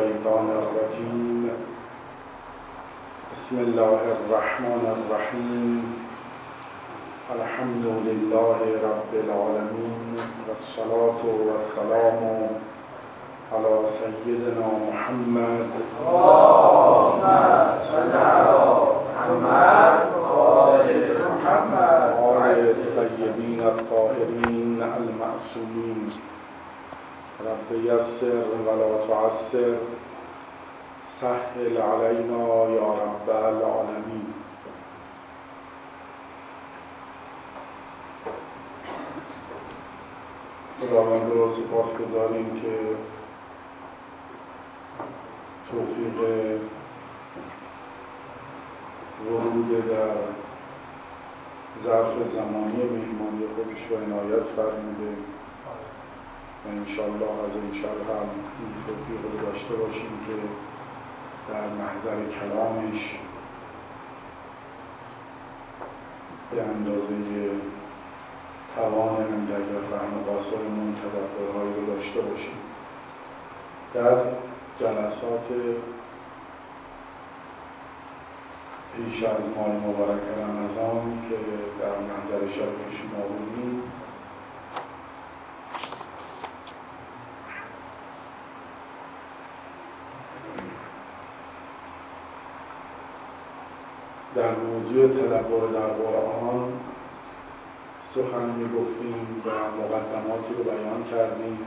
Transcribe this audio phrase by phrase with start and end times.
[0.00, 1.50] الشيطان الرجيم
[3.32, 5.82] بسم الله الرحمن الرحيم
[7.36, 8.58] الحمد لله
[8.90, 10.16] رب العالمين
[10.48, 12.20] والصلاة والسلام
[13.52, 15.68] على سيدنا محمد
[16.08, 17.22] اللهم
[17.92, 18.60] صل على
[19.04, 19.96] محمد.
[20.16, 20.88] وآل
[21.28, 22.02] محمد.
[22.24, 26.29] وآل الطيبين الطاهرين المعصومين
[27.46, 29.76] رب يسر ولا تعسر
[31.20, 34.34] سهل علينا يا رب العالمين
[40.80, 42.78] خداوند رو سپاس گذاریم که
[45.70, 46.20] توفیق
[49.30, 50.14] ورود در
[51.84, 55.16] ظرف زمانی مهمانی خودش رو عنایت فرموده.
[56.64, 58.26] و انشالله از امشب هم
[58.60, 60.34] این توفیق رو داشته باشیم که
[61.52, 63.00] در محضر کلامش
[66.50, 67.50] به اندازه
[68.76, 72.58] توانمون در فهم قاصرمون تدبرهایی رو داشته باشیم.
[73.94, 74.16] در
[74.80, 75.46] جلسات
[78.96, 81.36] پیش از ماه مبارک رمضان که
[81.80, 83.82] در محضر شب شما بودیم
[94.40, 96.72] در موضوع تدبر در قرآن
[98.14, 101.58] سخن می گفتیم و مقدماتی رو بیان کردیم.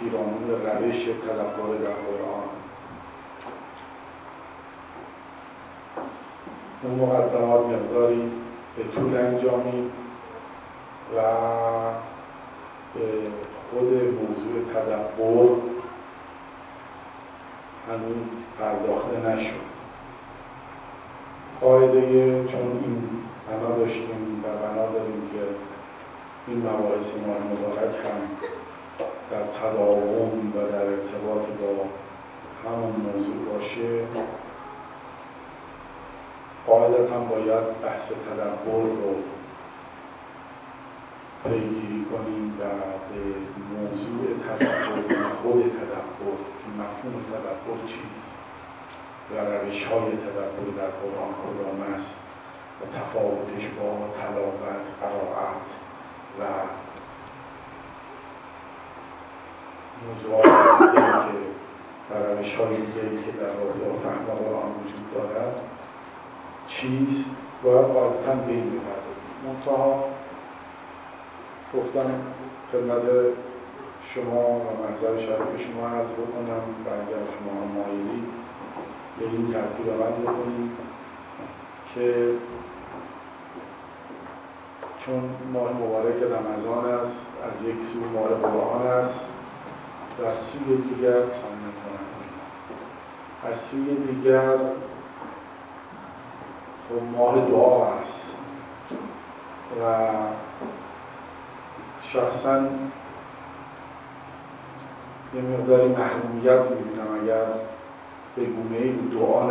[0.00, 2.48] پیرامون روش تدبر در قرآن.
[6.82, 8.32] اون مقدمات مقداری
[8.76, 9.90] به طول انجامید
[11.16, 11.22] و
[12.94, 13.30] به
[13.70, 15.56] خود موضوع تدبر
[17.88, 18.26] هنوز
[18.58, 19.73] پرداخته نشد.
[21.60, 22.00] قاعده
[22.48, 23.02] چون این
[23.48, 25.42] بنا داشتیم و بنا داریم که
[26.46, 28.20] این مباحث ماه مبارک هم
[29.30, 31.84] در تداوم و در ارتباط با
[32.70, 34.04] همون موضوع باشه.
[36.66, 39.14] قاعدتا باید بحث تدبر رو
[41.44, 42.62] پیگیری کنیم و
[43.08, 43.20] به
[43.74, 48.43] موضوع تدبر خود تدبر که مفهوم تدبر چیست؟
[49.30, 52.16] و روش های تدبر در قرآن کدام است
[52.80, 55.66] و تفاوتش با تلاوت، قرائت
[56.40, 56.42] و
[60.06, 60.44] موضوعات
[60.94, 61.54] که
[62.10, 65.54] و روش های دیگه که در رابطه با فهم قرآن وجود دارد
[66.68, 67.30] چیست؟
[67.62, 69.34] باید غالبا به این بپردازیم.
[69.46, 70.04] منتها
[71.74, 72.10] گفتم
[72.72, 73.02] خدمت
[74.14, 78.22] شما و منظر شرف شما عرض بکنم و اگر شما مایلی
[79.18, 80.76] به این ترتیب عمل بکنیم
[81.94, 82.30] که
[85.06, 89.20] چون ماه مبارک رمضان است از یک سو ماه قرآن است
[90.22, 91.22] و سوی دیگر
[93.44, 94.56] از سوی دیگر
[96.88, 98.30] خب ماه دعا است
[99.80, 100.06] و
[102.02, 102.62] شخصا
[105.34, 107.44] یه مقداری محرومیت می‌بینم اگر
[108.36, 109.50] به گونه ای دعا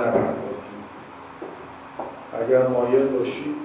[2.41, 3.55] اگر مایل باشید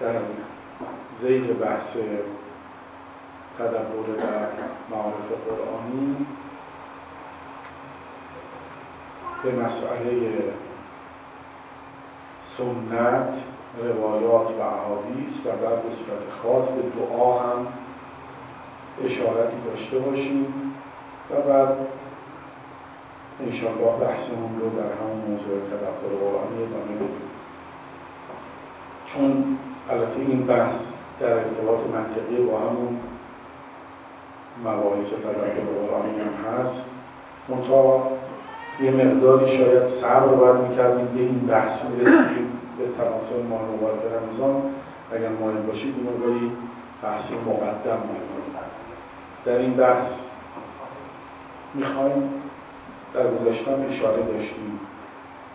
[0.00, 0.14] در
[1.20, 1.96] زیل بحث
[3.58, 4.48] تدبر در
[4.90, 6.26] معارف قرآنی.
[9.42, 10.42] به مسئله
[12.44, 13.34] سنت
[13.82, 17.66] روایات و احادیث و بعد به صورت خاص به دعا هم
[19.04, 20.74] اشارتی داشته باشیم.
[21.30, 21.76] و بعد
[23.40, 27.28] انشاءالله بحثمون رو در همون موضوع تدبر قرآنی ادامه بدیم.
[29.06, 29.58] چون
[29.90, 30.80] البته این بحث
[31.20, 33.00] در ارتباط منطقی با همون
[34.64, 36.84] مباحث تدبر قرآنی هم هست.
[37.48, 38.08] منتها
[38.80, 44.62] یه مقداری شاید صبر باید می‌کردیم به این بحث می‌رسیم به تناسب ماه مبارک رمضان
[45.12, 46.52] اگر مایل باشید این مقداری
[47.02, 48.54] بحث مقدم می‌کنیم.
[49.44, 50.20] در این بحث
[51.74, 52.43] می‌خوایم
[53.14, 54.80] در گذاشتن اشاره داشتیم.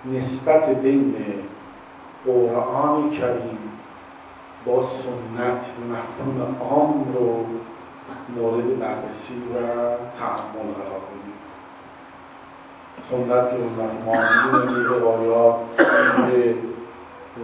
[0.05, 1.15] نسبت بین
[2.25, 3.57] قرآن کریم
[4.65, 5.61] با سنت
[5.91, 7.45] مفهوم عام رو
[8.35, 9.57] مورد بررسی و
[10.19, 11.39] تعمل قرار بدیم
[13.09, 15.55] سنت که مفهوم روایات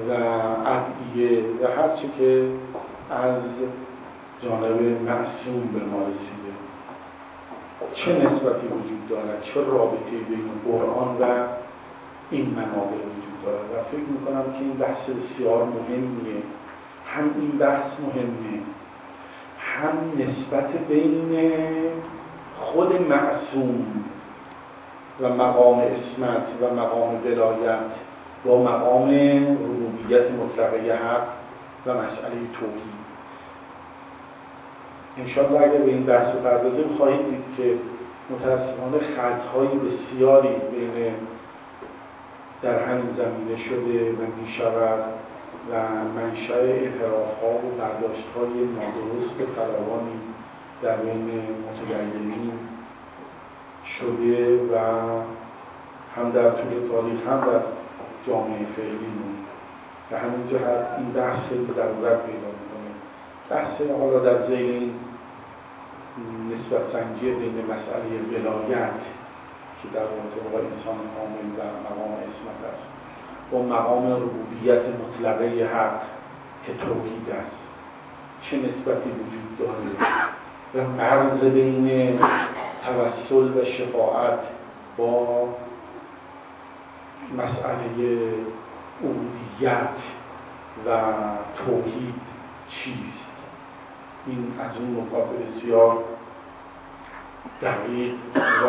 [0.09, 0.13] و
[0.65, 2.49] ادعیه و هر چی که
[3.11, 3.43] از
[4.43, 6.64] جانب معصوم به ما رسیده.
[7.93, 11.25] چه نسبتی وجود دارد؟ چه رابطه بین قرآن و
[12.31, 16.43] این منابع وجود دارد؟ و فکر می‌کنم که این بحث بسیار مهمیه.
[17.07, 18.61] هم این بحث مهمه
[19.59, 21.37] هم نسبت بین
[22.59, 23.85] خود معصوم
[25.21, 27.91] و مقام اسمت و مقام ولایت
[28.45, 29.09] با مقام
[29.53, 31.27] ربوبیت مطلقه حق
[31.85, 33.04] و مسئله توحید.
[35.17, 37.75] انشاءالله اگر به این بحث بپردازیم خواهید دید که
[38.29, 41.13] متاسفانه خطهای بسیاری بین
[42.61, 45.03] در همین زمینه شده و می شود
[45.71, 45.73] و
[46.15, 50.19] منشأ انحراف ها و برداشت های نادرست فراوانی
[50.81, 52.51] در بین متدینین
[53.99, 54.77] شده و
[56.15, 57.61] هم در طول تاریخ هم در
[58.27, 59.15] جامعه فعلی
[60.09, 62.91] به همین جهت این بحث خیلی ضرورت پیدا می‌کنه.
[63.49, 64.91] بحث حالا در زیر این
[66.53, 69.01] نسبت سنجی بین مسئله ولایت
[69.81, 72.89] که در رابطه انسان کامل و مقام اسمت است
[73.51, 76.01] با مقام ربوبیت مطلقه حق
[76.65, 77.67] که توحید است.
[78.41, 80.11] چه نسبتی وجود داره؟
[80.75, 82.19] و مرز بین
[82.85, 84.39] توسل و شفاعت
[84.97, 85.47] با
[87.37, 88.33] مسئله
[89.03, 89.97] عبودیت
[90.85, 91.01] و
[91.65, 92.21] توحید
[92.69, 93.34] چیست؟
[94.27, 95.97] این از اون نکات بسیار
[97.61, 98.13] دقیق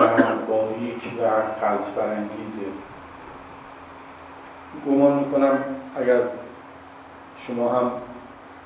[0.01, 0.09] و
[0.49, 1.23] باریک و
[1.61, 2.67] قلط برانگیزه
[4.87, 5.59] گمان می‌کنم
[5.97, 6.21] اگر
[7.47, 7.93] شما هم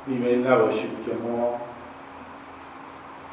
[0.07, 1.61] بیمیل نباشید که ما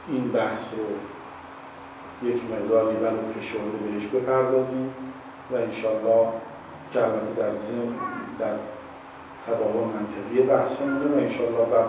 [0.07, 4.94] این بحث رو یک مقداری ولو فشرده بهش بپردازیم
[5.51, 6.27] و انشالله
[6.94, 7.94] که در ضمن
[8.39, 8.53] در
[9.48, 11.88] تداول منطقی بحثمونه و انشالله بعد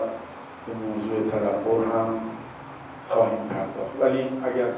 [0.69, 2.19] به موضوع تدبر هم
[3.09, 3.95] خواهیم پرداخت.
[4.01, 4.69] ولی اگر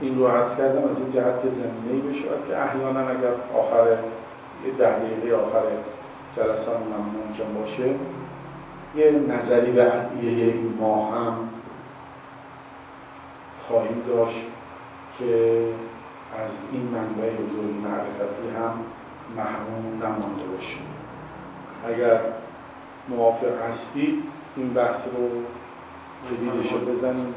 [0.00, 3.90] این رو عرض کردم از این جهت زمینه ای بشود که احیانا اگر آخر
[4.66, 5.62] یه ده دقیقه آخر
[6.36, 7.94] جلسه هم ممکن باشه
[8.96, 11.48] یه نظری به این ماه هم
[13.68, 14.46] خواهیم داشت
[15.18, 15.62] که
[16.44, 18.72] از این منبع بزرگ معرفتی هم
[19.36, 20.86] محروم نمانده باشیم.
[21.88, 22.20] اگر
[23.08, 24.22] موافق هستید
[24.56, 25.28] این بحث رو
[26.36, 27.34] زیدش رو بزنیم.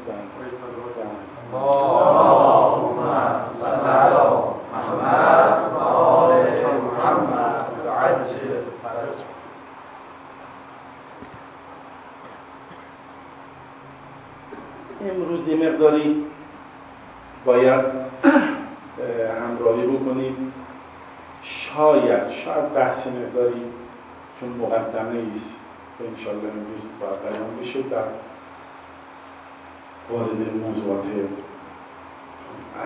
[15.10, 16.26] امروز یه مقداری
[17.44, 17.84] باید
[19.40, 20.52] همراهی بکنیم.
[21.42, 23.64] شاید شاید بحث مقداری
[24.40, 25.59] چون مقدمه است
[26.08, 28.04] انشالله امروز بیان بشه در
[30.10, 31.04] وارد موضوعات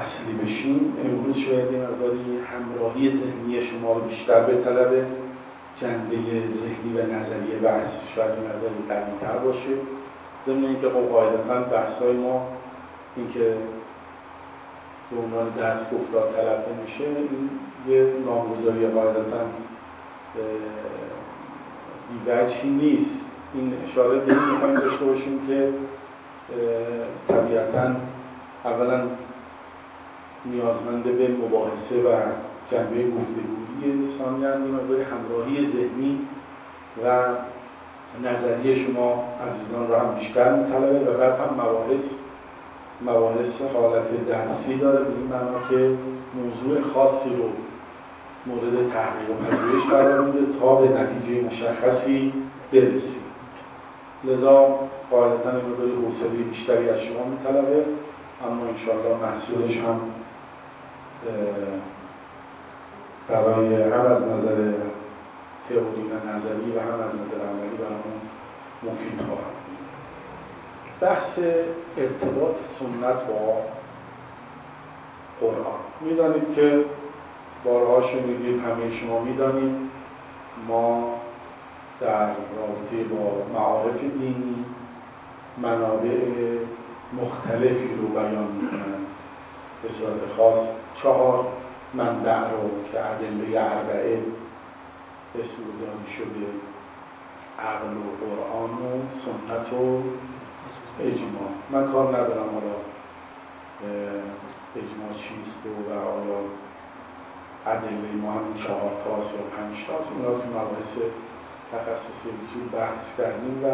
[0.01, 0.97] اصلی بشیم.
[1.05, 5.07] امروز شاید یه مقداری همراهی ذهنی شما بیشتر به طلب
[5.81, 6.17] جنبه
[6.53, 9.75] ذهنی و نظریه بحث شاید این مقداری قویتر باشه.
[10.47, 12.49] ضمن اینکه خب قاعدتا بحث های ما
[13.17, 13.57] اینکه
[15.11, 17.51] به عنوان درس گفتار طلب نمیشه این
[17.89, 19.41] یه نامگذاری قاعدتا
[22.25, 23.21] بیوجهی نیست.
[23.55, 25.69] این اشاره به این می‌خوایم داشته باشیم که
[27.29, 27.95] طبیعتا
[28.65, 29.01] اولا
[30.47, 32.17] نیازمند به مباحثه و
[32.71, 36.21] جنبه گفتگویی ثانیا یه همراهی ذهنی
[37.05, 37.25] و
[38.25, 42.15] نظریه شما عزیزان رو هم بیشتر میطلبه و بعد هم مباحث
[43.03, 45.05] مباحث حالت درسی داره.
[45.05, 45.97] به این معنا که
[46.35, 47.45] موضوع خاصی رو
[48.47, 52.33] مورد تحقیق و پذیرش قرار میده تا به نتیجه مشخصی
[52.73, 53.25] برسیم.
[54.25, 54.79] لذا
[55.11, 57.85] قاعدتا این مقداری حوصله بیشتری از شما میطلبه
[58.47, 60.01] اما انشاءالله محصولش هم
[63.29, 64.73] برای هم از نظر
[65.69, 68.21] تئوری و نظری و هم از نظر عملی برامون
[68.83, 69.55] مفید خواهد
[71.01, 71.39] بحث
[71.99, 73.57] ارتباط سنت با
[75.41, 75.81] قرآن.
[76.01, 76.85] می‌دانید که
[77.65, 79.77] بارها شنیدید همه شما می‌دانید.
[80.69, 81.15] ما
[82.01, 84.65] در رابطه با معارف دینی
[85.59, 86.19] منابع
[87.23, 89.07] مختلفی رو بیان می‌کنند
[89.83, 90.69] به صورت خاص
[91.03, 91.47] چهار
[91.95, 94.23] منبع رو که ادله اربعه
[95.35, 96.47] اسم گذاری شده
[97.59, 100.03] عقل و قرآن و سنت و
[101.01, 101.51] اجماع.
[101.71, 102.77] من کار ندارم حالا
[104.77, 106.41] اجماع چیست و آیا
[107.67, 110.97] ادله ما هم چهار تاست یا پنج تاست اینا تو مباحث
[111.73, 113.67] تخصصی اصول بحث کردیم و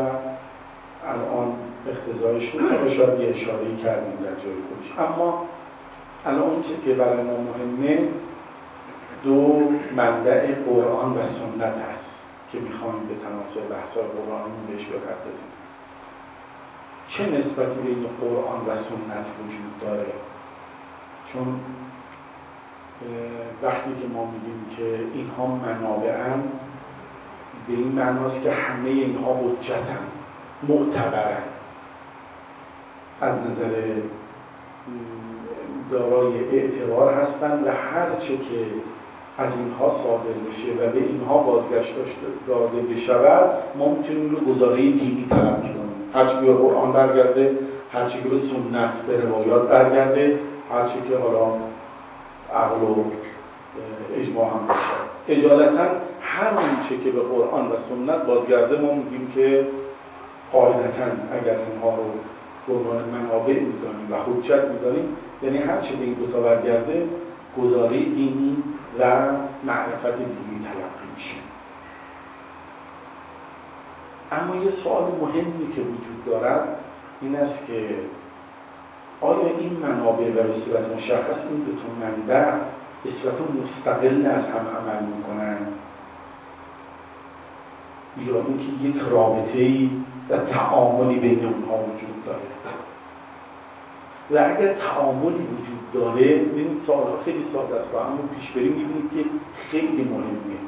[1.07, 1.55] الان
[1.87, 4.99] اقتضایش نیست و شاید یه اشاره کردیم در جای خودش.
[4.99, 5.47] اما
[6.27, 8.09] الان اون که برای ما مهمه
[9.25, 12.11] دو منبع قرآن و سنت هست
[12.53, 15.51] که می‌خوایم به تناسب بحثای قرآنمون بهش بپردازیم.
[17.09, 20.13] چه نسبتی بین قرآن و سنت وجود داره؟
[21.33, 21.61] چون
[23.63, 26.43] وقتی که ما میگیم که اینها منابعن
[27.69, 29.99] به این معناست که همه اینها حجتن
[30.69, 31.43] معتبرن.
[33.21, 33.71] از نظر
[35.91, 38.67] دارای اعتبار هستند و هر چه که
[39.39, 41.95] از اینها صادر بشه و به اینها بازگشت
[42.47, 45.91] داده بشود ما می‌تونیم رو گزاره دینی طلب کنیم.
[46.15, 47.59] هرچی به قرآن برگرده
[47.93, 50.39] هرچی که به سنت به روایات برگرده
[50.73, 51.53] هرچی که حالا
[52.55, 53.05] عقل و
[54.17, 54.79] اجماع هم بشه
[55.29, 55.85] اجالتا
[56.21, 56.53] هر
[56.89, 59.67] چه که به قرآن و سنت بازگرده ما میگیم که
[60.53, 62.05] قاعدتا اگر اینها رو
[62.67, 67.09] به عنوان منابع می‌دانیم و حجت می‌دانیم یعنی هر چه به این دوتا برگرده
[67.59, 68.63] گزاره دینی
[68.99, 69.05] و
[69.65, 71.35] معرفت دینی تلقی میشه.
[74.33, 76.69] اما یه سوال مهمی که وجود دارد
[77.21, 77.89] این است که
[79.21, 82.59] آیا این منابع و به صورت مشخص این دو تا منبع
[83.05, 85.59] به صورت مستقل از هم عمل می‌کنن؟
[88.27, 89.91] یا اینکه یک رابطه ای
[90.31, 92.41] و تعاملی بین اونها وجود داره.
[94.31, 97.95] و اگر تعاملی وجود داره ببینید سوالها خیلی ساده است.
[97.95, 99.31] و اما پیش بریم می‌بینید که
[99.71, 100.59] خیلی مهمه.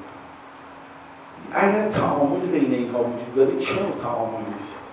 [1.53, 4.92] اگر تعاملی بین اینها وجود داره چه تعاملی است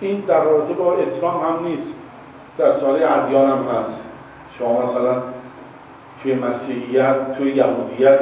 [0.00, 2.02] این در رابطه با اسلام هم نیست.
[2.58, 4.10] در سال ادیان هم هست.
[4.58, 5.22] شما مثلا
[6.22, 8.20] توی مسیحیت توی یهودیت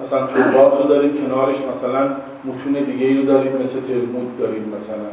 [0.00, 5.10] مثلا تورات رو دارید کنارش مثلا متون دیگه ای رو دارید مثل تلمود دارید مثلا.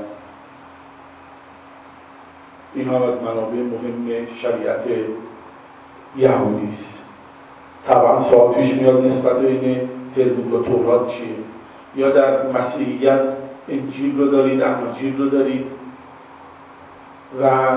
[2.74, 4.86] این از منابع مهم شریعت
[6.16, 7.06] یهودی است.
[7.88, 11.36] طبعا سوال پیش میاد نسبت بین تلمود و تورات چیه.
[11.96, 13.22] یا در مسیحیت
[13.70, 15.66] انجیل رو دارید انجیل رو دارید.
[17.42, 17.70] و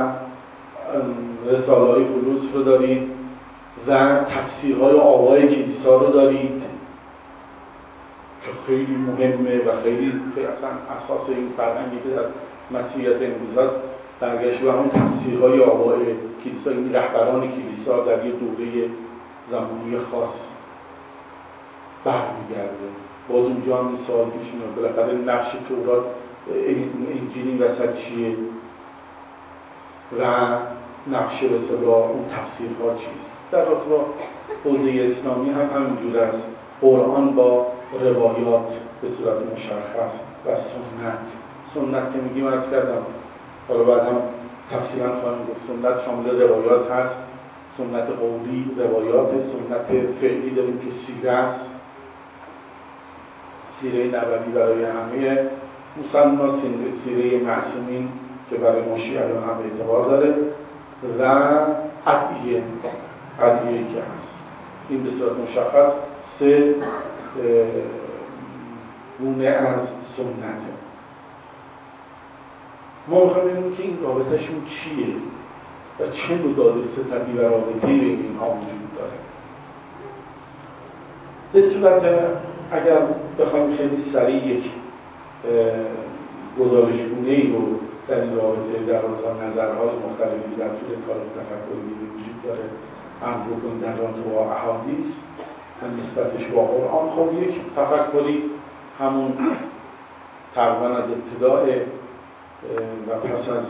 [1.47, 3.11] رساله های فلوس رو دارید
[3.89, 6.63] و تفسیرهای آقای کلیسا رو دارید
[8.43, 12.27] که خیلی مهمه و خیلی اصلا اساس این فرهنگی که در
[12.79, 13.77] مسیحیت امروز هست
[14.21, 15.99] برگشت به همون تفسیرهای آقای
[16.45, 18.91] کلیسا این رهبران کلیسا در یه دوره
[19.51, 20.51] زمانی خاص
[22.05, 22.89] برمیگرده.
[23.29, 24.75] باز اونجا هم سوال پیش میاد.
[24.77, 26.05] بالاخره نقش تورات
[27.09, 28.37] انجیل این وسط چیه؟
[30.19, 30.25] و
[31.07, 34.07] نقشه به اون تفسیرها چیست؟ در با
[34.65, 36.49] حوزه اسلامی هم همینجور است.
[36.81, 37.67] قرآن با
[38.01, 41.19] روایات به صورت مشخص و سنت.
[41.65, 43.03] سنت که میگیم ارز کردم.
[43.69, 44.23] حالا بعد هم
[44.71, 45.61] تفصیلا خواهیم گفت.
[45.67, 47.17] سنت شامل روایات هست.
[47.69, 51.75] سنت قولی روایات سنت فعلی داریم که سیره است.
[53.81, 55.49] سیره نبوی برای همه
[56.03, 56.53] مسلمان
[57.05, 58.09] سیره معصومین.
[58.51, 60.35] که برای ما الان هم اعتبار داره
[61.19, 61.25] و
[62.07, 62.63] عدیه
[63.41, 64.39] عدیه که هست.
[64.89, 65.93] این به صورت مشخص.
[66.21, 66.75] سه
[69.21, 70.71] گونه از سنته
[73.09, 75.15] ما می‌خوایم ببینیم که این رابطهشون چیه
[76.01, 79.13] و چه نوع داده ستبی و رابطه بین اینها وجود داره.
[81.53, 82.03] به صورت
[82.73, 82.99] اگر
[83.39, 84.71] بخوایم خیلی سریع یک
[86.61, 87.61] گزارشگونه ای رو
[88.11, 91.81] در این رابطه در رابطه نظرهای مختلفی در طول تاریخ تفکری
[92.15, 92.65] وجود داره.
[93.23, 95.17] عرض بکنیم در رابطه با احادیث
[95.83, 97.11] و نسبتش با قرآن.
[97.11, 98.51] خب یک تفکری
[98.99, 99.33] همون
[100.55, 101.67] تقریبا از ابتداع
[103.09, 103.65] و پس از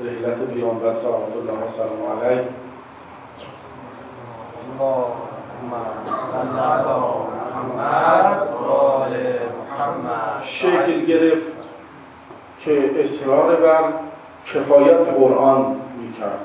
[0.00, 2.44] رحلت پیامبر صلوات الله و سلام علیه.
[10.42, 11.53] شکل گرفت.
[12.64, 13.82] که اصرار بر
[14.46, 16.40] کفایت قرآن می‌کرد.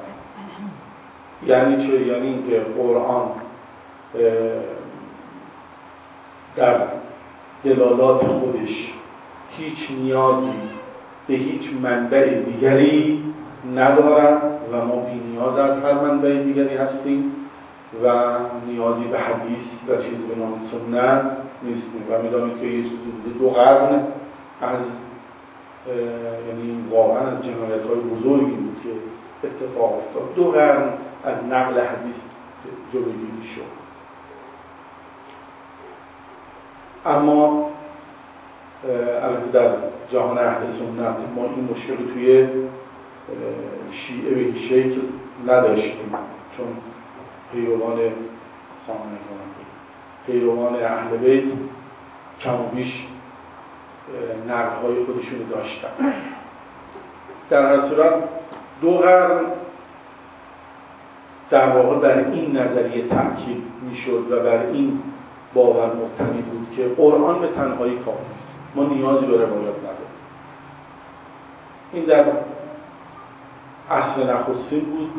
[1.46, 3.32] یعنی چه؟ یعنی اینکه قرآن
[6.56, 6.78] در
[7.64, 8.94] دلالات خودش
[9.50, 10.60] هیچ نیازی
[11.28, 13.24] به هیچ منبع دیگری
[13.76, 17.34] ندارد و ما بی نیاز از هر منبع دیگری هستیم
[18.04, 18.08] و
[18.68, 21.32] نیازی به حدیث و چیزی به نام سنت
[21.64, 22.04] نیستیم.
[22.10, 24.04] و می‌دانید که یه چیزی دو قرن
[24.62, 24.80] از
[26.48, 28.90] یعنی واقعا از جنایت های بزرگی بود که
[29.48, 30.36] اتفاق افتاد.
[30.36, 30.94] دو قرن
[31.24, 32.16] از نقل حدیث
[32.94, 33.80] جلوگیری شد.
[37.06, 37.70] اما
[39.24, 39.76] البته در
[40.12, 42.48] جهان اهل سنت ما این مشکل توی
[43.92, 45.02] شیعه به شکل
[45.48, 46.16] نداشتیم
[46.58, 46.68] چون
[47.52, 47.98] پیروان
[50.26, 51.54] پیروان اهل بیت
[52.42, 53.08] کم و بیش
[54.84, 55.90] های خودشون داشتن.
[57.50, 58.14] در هر صورت
[58.82, 59.42] دو قرن
[61.50, 65.00] در واقع بر این نظریه تاکید می‌شد و بر این
[65.54, 68.60] باور مبتنی بود که قرآن به تنهایی کافی است.
[68.76, 70.10] ما نیازی به روایات نداریم.
[71.94, 72.26] این در
[73.90, 75.10] اصل نخستین بود.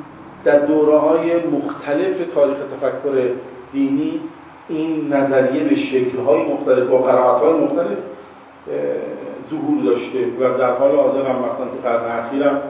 [0.44, 3.30] در دوره های مختلف تاریخ تفکر
[3.72, 4.20] دینی
[4.68, 7.98] این نظریه به شکل‌های مختلف با قرائت‌های مختلف
[9.50, 12.62] ظهور داشته و در حال حاضر هم مثلا تو قرن اخیرم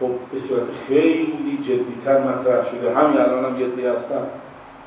[0.00, 2.94] خب به صورت خیلی جدیتر مطرح شده.
[2.94, 4.26] همین الان هم یه هستن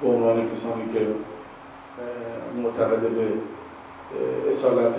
[0.01, 1.07] به عنوان کسانی که
[2.63, 3.27] معتقد به
[4.51, 4.95] اصالت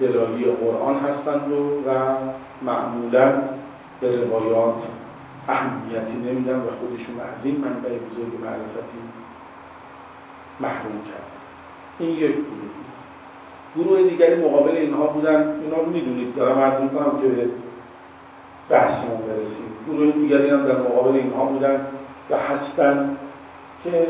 [0.00, 2.16] دلالی قرآن هستند و, و
[2.62, 3.42] معمولا
[4.00, 4.82] به روایات
[5.48, 8.98] اهمیتی نمیدن و خودشون از این منبع بزرگ معرفتی
[10.60, 11.30] محروم کرد
[11.98, 12.34] این یک
[13.76, 16.34] گروه دیگری مقابل اینها بودن اینا رو می‌دونید.
[16.34, 17.48] دارم عرض می‌کنم که به
[18.68, 19.72] بحثمون برسیم.
[19.86, 21.86] گروه دیگری هم در مقابل اینها بودن
[22.30, 23.16] و هستن
[23.84, 24.06] که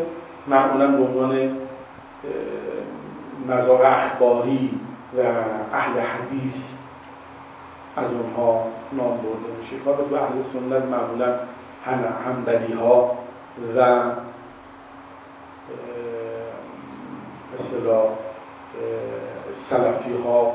[0.46, 1.56] معمولا به عنوان
[3.48, 4.80] مزار اخباری
[5.18, 5.20] و
[5.72, 6.54] اهل حدیث
[7.96, 9.76] از اونها نام برده میشه.
[9.84, 11.34] کار به اهل سنت معمولا
[12.26, 13.18] همدلی ها
[13.76, 14.02] و
[17.54, 18.02] مثلا
[19.62, 20.52] سلفی ها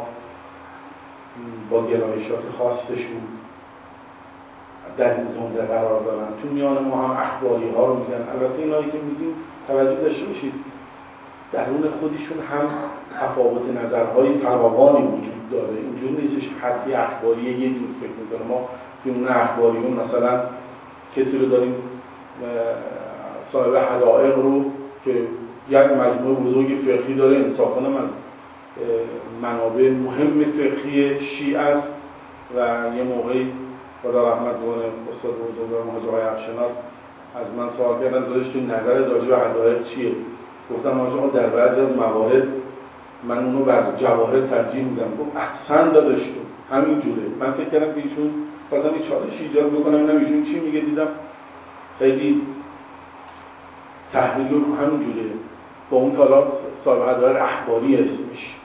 [1.70, 3.22] با گرایشات خاصشون
[4.98, 8.30] در این زمره قرار دارن تو میان ما هم اخباری ها رو میگن.
[8.34, 9.36] البته اینایی که میگیم
[9.68, 10.54] توجه داشته باشید.
[11.52, 12.70] درون خودشون هم
[13.20, 15.78] تفاوت نظرهای فراوانی وجود داره.
[15.78, 18.48] اینجور نیستش حتی اخباری یه جور فکر می‌کنه.
[18.48, 18.70] ما
[19.06, 20.42] اون اخباریون مثلا
[21.16, 21.76] کسی رو داریم
[23.44, 24.66] صاحب حدائق رو
[25.06, 25.12] که
[25.70, 28.10] یک مجموعه بزرگ فقهی داره انصافا از
[29.42, 31.94] منابع مهم فقهی شیعه است
[32.56, 32.60] و
[32.98, 33.52] یه موقعی
[34.04, 36.78] خدا رحمت کنه استاد بزرگ مهاجر افشناس
[37.36, 40.12] از من سوال کردن دادش تو نظر راجع به حدائق چیه؟
[40.72, 42.48] گفتم آقا در بعضی از موارد
[43.24, 45.16] من اونو بر جواهر ترجیح میدم.
[45.20, 47.22] گفت احسن دادش تو همین جوره.
[47.40, 48.32] من فکر کردم که ایشون
[48.70, 51.08] خواستم این چالش ایجاد بکنم نه ایشون چی میگه دیدم
[52.00, 52.42] خیلی
[54.14, 55.30] تحلیل همین جوره.
[55.90, 56.44] با اون کالا
[56.84, 58.56] صاحب حدائق اخباری اسمش.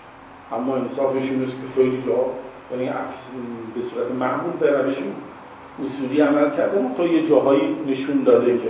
[0.52, 2.16] اما انصافش این که خیلی جا
[2.70, 2.90] یعنی
[3.74, 5.12] به صورت معمول به روشون
[5.86, 8.68] اصولی عمل کرده تا یه جاهایی نشون داده که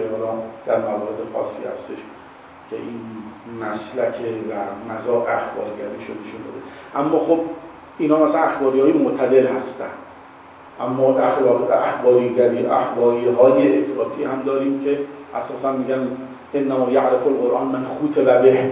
[0.66, 1.98] در موارد خاصی هستش
[2.70, 3.00] که این
[3.60, 4.14] مسلک
[4.50, 4.54] و
[4.92, 6.60] مزاق اخبارگری شده نشون داده.
[6.96, 7.40] اما خب
[7.98, 9.90] اینا مثلا اخباری های معتدل هستن.
[10.80, 14.98] اما اخباریگری اخباری های افراطی هم داریم که
[15.34, 16.08] اساسا میگن
[16.54, 18.70] انما یعرف القرآن من خوت به.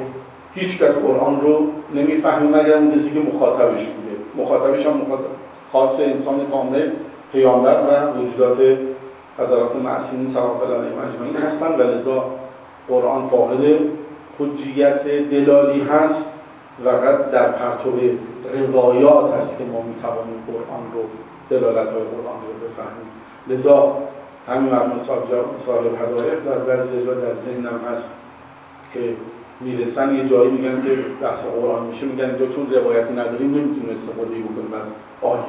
[0.57, 4.43] هیچ کس قرآن رو نمی‌فهمه مگر اون کسی که مخاطبش بوده.
[4.45, 5.25] مخاطبش هم مخاطب
[5.73, 6.91] خاص انسان کامل
[7.33, 8.79] پیامبر و وجودات
[9.39, 12.25] حضرات معصومین سلام الله علیهم اجمعین هستن و لذا
[12.89, 13.65] قرآن فاقد
[14.41, 16.33] حجیت دلالی هست.
[16.85, 16.91] و
[17.33, 17.91] در پرتو
[18.73, 21.03] روایات هست که ما می‌توانیم قرآن رو
[21.51, 23.11] دلالت های قرآن رو بفهمیم.
[23.49, 23.99] لذا
[24.49, 24.99] همین مرمون
[25.67, 28.11] صاحب حدایق در بعضی در ذهنم هست
[28.95, 29.01] که
[29.61, 34.35] می‌رسن یه جایی میگن که بحث قرآن میشه میگن اینجا چون روایتی نداریم نمی‌تونیم استفاده
[34.35, 34.89] بکنیم از
[35.23, 35.43] آیه.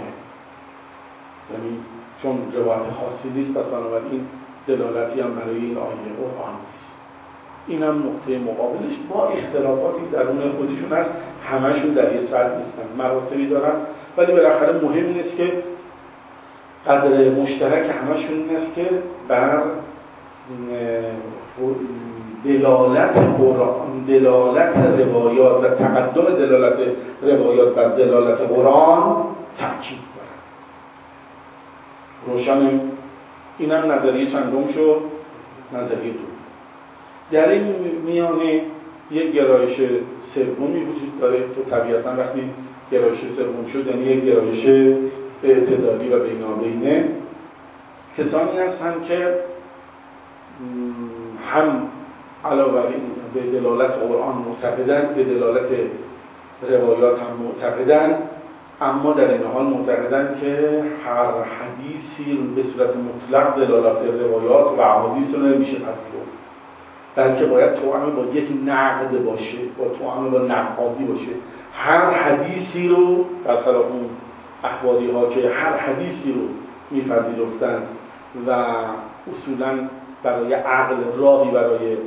[1.53, 1.77] یعنی
[2.21, 4.25] چون روایت خاصی نیست پس بنابراین
[4.67, 6.97] دلالتی هم برای این آیه قرآن نیست.
[7.67, 11.11] این هم نقطه مقابلش با اختلافاتی درون خودشون هست
[11.51, 13.73] همشون در یه سر نیستن مراتبی دارن.
[14.17, 15.63] ولی بالاخره مهم نیست که
[16.87, 18.89] قدر مشترک همشون این است که
[19.27, 19.63] بر
[22.47, 26.79] دلالت قرآن دلالت روایات و تقدم دلالت
[27.21, 29.25] روایات بر دلالت قرآن
[29.59, 30.39] تاکید دارن
[32.27, 32.81] روشن.
[33.59, 35.01] هم نظریه چندم شد؟
[35.73, 36.19] نظریه دو.
[37.31, 38.61] در این میانه
[39.11, 39.75] یک گرایش
[40.19, 42.41] سومی وجود داره تو طبیعتا وقتی
[42.91, 44.65] گرایش سوم شد یعنی یک گرایش
[45.43, 47.09] اعتدالی و بینابینه
[48.17, 49.35] کسانی هستند که
[51.53, 51.81] هم
[52.51, 53.01] علاوه بر این
[53.33, 55.69] به دلالت قرآن معتقدند به دلالت
[56.69, 58.15] روایات هم معتقدند
[58.81, 65.35] اما در این حال معتقدند که هر حدیثی به صورت مطلق دلالت روایات و احادیث
[65.35, 66.37] رو نمیشه پذیرفت
[67.15, 71.31] بلکه باید توامه با یک نقد باشه با توامه با نقادی باشه.
[71.73, 74.09] هر حدیثی رو برخلاف اون
[74.63, 76.41] اخباری ها که هر حدیثی رو
[76.91, 77.83] میپذیرفتن
[78.47, 78.51] و
[79.31, 79.79] اصولا
[80.23, 81.97] برای عقل راهی برای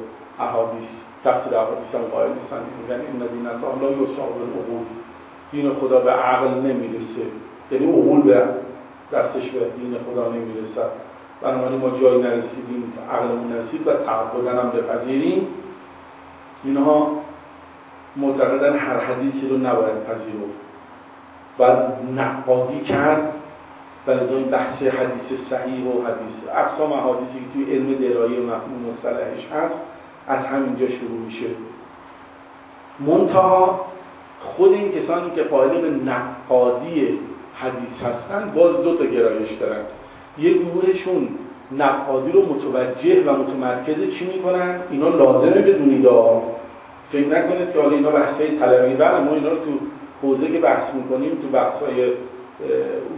[0.40, 0.88] احادیث
[1.24, 2.56] تفسیر احادیث هم قائل نیستن.
[2.82, 4.84] میگن این دین الله لا یصاب العقول.
[5.52, 7.22] دین خدا به عقل نمی‌رسه.
[7.70, 8.44] یعنی عقول به
[9.12, 10.90] دستش به دین خدا نمی‌رسد
[11.42, 15.46] بنابراین ما جایی نرسیدیم که عقلمون نرسید و تعبدن هم بپذیریم.
[16.64, 17.08] اینها
[18.16, 20.60] معتقدن هر حدیثی رو نباید پذیرفت.
[21.58, 21.78] باید
[22.16, 23.32] نقادی کرد.
[24.06, 28.42] و از این بحث حدیث صحیح و حدیث اقسام حدیثی که توی علم درایی و
[28.42, 29.80] مفهوم مصطلحش هست
[30.30, 31.46] از همینجا شروع میشه.
[33.00, 33.80] منتها
[34.40, 37.18] خود این کسانی که قائل به نقادی
[37.54, 39.82] حدیث هستن باز دو تا گرایش دارن.
[40.38, 41.28] یه گروهشون
[41.78, 46.08] نقادی رو متوجه و متمرکز چی می‌کنن؟ اینا لازمه بدونید
[47.12, 49.70] فکر نکنید که حالا اینا بحثای طلبی بله ما اینا رو تو
[50.22, 52.12] حوزه که بحث می‌کنیم تو بحثای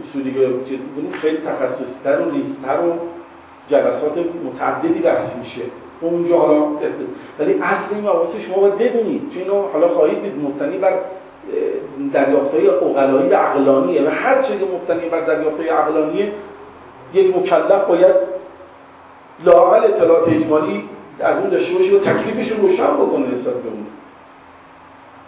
[0.01, 0.79] اصولی که
[1.17, 2.93] خیلی تخصصتر و ریزتر و
[3.67, 5.61] جلسات متعددی بحث میشه.
[6.07, 6.65] اونجا حالا
[7.39, 9.29] ولی اصل این مباحث شما باید بدونید.
[9.29, 10.93] چون اینو حالا خواهید دید مبتنی بر
[12.13, 14.07] دریافتهای اقلایی عقلانیه.
[14.07, 16.31] و هر چیزی که مبتنی بر دریافتهای عقلانیه
[17.13, 18.15] یک مکلف باید
[19.45, 20.83] لاقل اطلاعات اجمالی
[21.19, 23.85] از اون داشته باشه و تکلیفش رو روشن بکنه نسبت به اون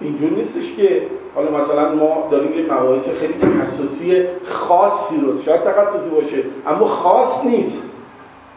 [0.01, 1.01] اینجور نیستش که
[1.35, 7.45] حالا مثلا ما داریم یه مباحث خیلی تخصصی خاصی رو شاید تخصصی باشه اما خاص
[7.45, 7.91] نیست.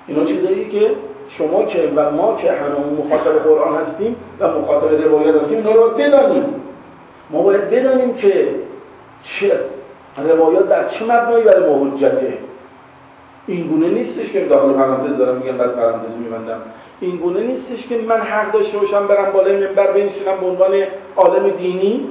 [0.08, 0.90] اینا چیزایی که
[1.28, 5.90] شما که و ما که همه مخاطب قرآن هستیم و مخاطب روایت هستیم اینا رو
[5.90, 6.44] بدانیم.
[7.30, 8.48] ما باید بدانیم که
[9.22, 9.60] چه
[10.16, 12.38] روایات در چه مبنایی برای ما حجته.
[13.46, 16.60] این گونه نیستش که داخل پرانتز دارم میگم بعد پرانتز میبندم.
[17.00, 20.82] این گونه نیستش که من حق داشته باشم برم بالای منبر بنشینم به عنوان
[21.16, 22.08] عالم دینی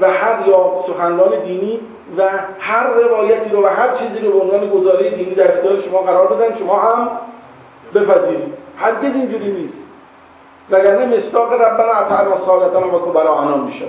[0.00, 1.80] و هر یا سخنران دینی
[2.18, 2.22] و
[2.58, 6.26] هر روایتی رو و هر چیزی رو به عنوان گزاره دینی در اختیار شما قرار
[6.26, 7.10] بدن شما هم
[7.94, 9.82] بپذیرید هرگز اینجوری نیست.
[10.70, 13.86] وگرنه مستاق ربنا اطعنا صالتان و کبراءنا میشه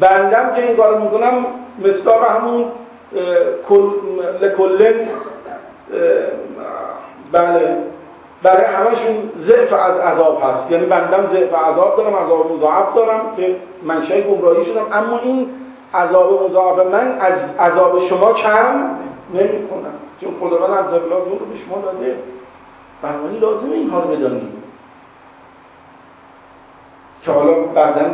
[0.00, 1.46] بندم که این کارو می‌کنم
[1.84, 2.64] مستاق همون
[4.40, 5.08] لکلن
[7.32, 7.76] بله.
[8.42, 10.70] برای همشون ضعف از عذاب هست.
[10.70, 14.86] یعنی بندم ضعف عذاب دارم عذاب مضاعف دارم که منشأ گمراهی شدم.
[14.92, 15.50] اما این
[15.94, 18.90] عذاب مضاعف من از عذاب شما کم
[19.34, 22.16] نمی کنم چون خداوند از لازم رو به شما داده
[23.02, 24.52] بنابراین لازمه اینها رو بدانیم.
[27.22, 28.10] که حالا بعدا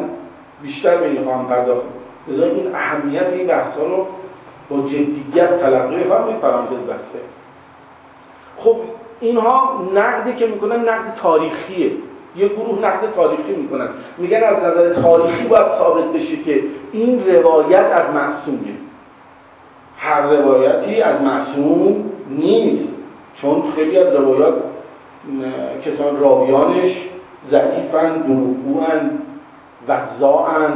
[0.62, 1.86] بیشتر به این خواهم پرداخت.
[2.28, 4.06] لذا این اهمیت این بحثا رو
[4.70, 7.18] با جدیت تلقی بفرمایید پرانتز بسته.
[8.56, 8.76] خب
[9.20, 11.92] اینها نقدی که می‌کنن نقد تاریخیه.
[12.36, 13.88] یه گروه نقد تاریخی می‌کنن.
[14.18, 18.67] میگن از نظر تاریخی باید ثابت بشه که این روایت از معصومه
[20.08, 22.94] هر روایتی از معصوم نیست.
[23.40, 24.54] چون خیلی از روایات
[25.84, 27.08] کسان راویانش
[27.50, 29.10] ضعیفن دروغگوان
[29.88, 30.72] وزاعن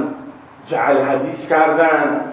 [0.66, 2.32] جعل حدیث کردن.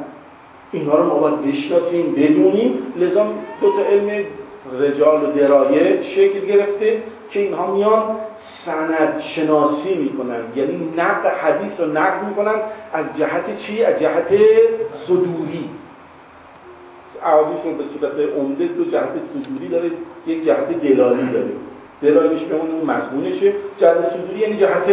[0.71, 2.93] اینها رو ما باید بشناسیم بدونیم.
[2.95, 3.25] لذا
[3.61, 4.25] دو تا علم
[4.79, 8.03] رجال و درایه شکل گرفته که اینها میان
[8.65, 10.41] سند شناسی می‌کنن.
[10.55, 12.55] یعنی نقد حدیث رو نقد می‌کنن
[12.93, 14.27] از جهت چی؟ از جهت
[14.91, 15.69] صدوری.
[17.25, 19.91] احادیث رو به صورت عمده دو جهت صدوری داره
[20.27, 21.51] یک جهت دلالی داره.
[22.01, 23.53] دلالیش به اون مضمونشه.
[23.77, 24.83] جهت صدوری یعنی جهت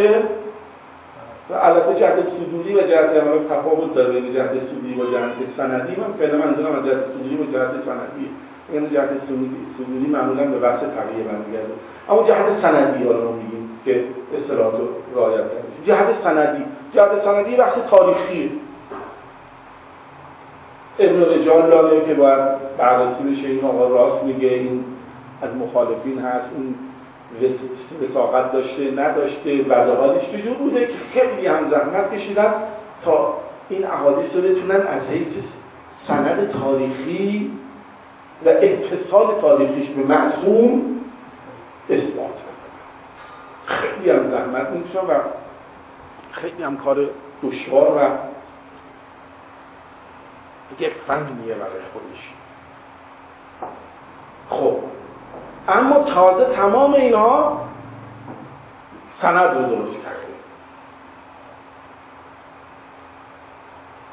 [1.51, 4.21] و البته جهت صدوری و جهت عمل تفاوت داره.
[4.21, 5.97] بین جهت صدوری و جهت سندی.
[6.01, 8.29] من فعلا منظورم از جهت صدوری و جهت سندی.
[8.75, 9.11] یعنی جهت
[9.77, 11.75] صدوری معمولا به بحث تقیه برمیگرده.
[12.09, 14.05] اما جهت سندی حالا ما میگیم که
[14.37, 14.81] اصطلاحات
[15.17, 15.45] رعایت
[15.87, 16.65] جهت سندی.
[16.95, 18.51] جهت سندی بحث تاریخی.
[20.99, 23.49] ابن رجال داره که باید بررسی بشه.
[23.49, 24.85] این آقا راست میگه این
[25.43, 26.75] از مخالفین هست این
[28.03, 32.55] وساقت داشته نداشته وضاحتش چجور بوده که خیلی هم زحمت کشیدن
[33.05, 33.35] تا
[33.69, 35.39] این احادیث رو بتونن از حیث
[35.93, 37.51] سند تاریخی
[38.47, 40.83] و اتصال تاریخیش به معصوم
[41.91, 42.27] اثبات
[43.67, 45.13] خیلی هم زحمت می‌کشن و
[46.31, 46.97] خیلی هم کار
[47.43, 48.09] دشوار و
[50.71, 52.33] دیگه فنیه برای خودش
[54.51, 54.77] خب.
[55.69, 57.61] اما تازه تمام اینها
[59.09, 60.27] سند رو درست کرده.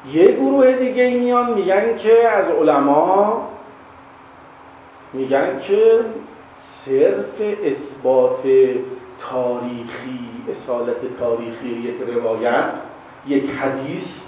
[0.06, 3.48] یه گروه دیگه میان میگن که از علما
[5.12, 6.00] میگن که
[6.60, 8.42] صرف اثبات
[9.30, 12.70] تاریخی اصالت تاریخی یک روایت
[13.26, 14.20] یک حدیث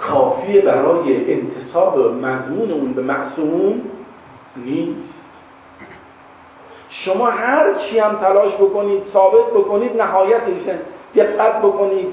[0.00, 3.82] کافی برای انتصاب مضمون اون به معصوم
[4.56, 5.26] نیست.
[6.88, 10.62] شما هر چی هم تلاش بکنید ثابت بکنید نهایتش
[11.14, 12.06] دقت بکنید.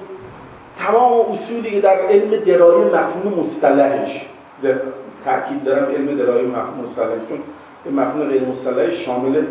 [0.80, 4.26] تمام اصولی که در علم درای مفهوم مصطلحش
[5.26, 7.22] تاکید دارم علم درای مفهوم مصطلحش
[7.84, 9.44] چون مفهوم غیر مصطلحش شامل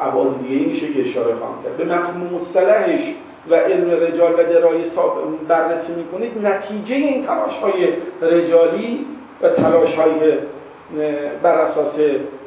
[0.00, 1.76] ابعاد دیگه میشه که اشاره خواهم کرد.
[1.76, 3.14] به مفهوم مصطلحش
[3.50, 4.84] و علم رجال و درای
[5.48, 7.88] بررسی می‌کنید نتیجه این تلاش های
[8.22, 9.06] رجالی
[9.42, 10.32] و تلاش های
[11.42, 11.98] بر اساس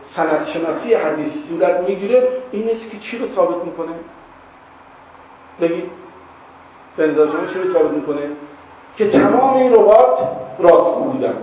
[0.04, 2.28] سند شناسی حدیث صورت می‌گیره.
[2.52, 3.92] این نیست که چی رو ثابت می‌کنه؟
[5.62, 5.90] بگید.
[6.98, 7.08] به
[7.54, 8.22] چی رو ثابت می‌کنه؟
[8.98, 10.20] که تمام این ربات
[10.60, 11.34] راستگو بودن.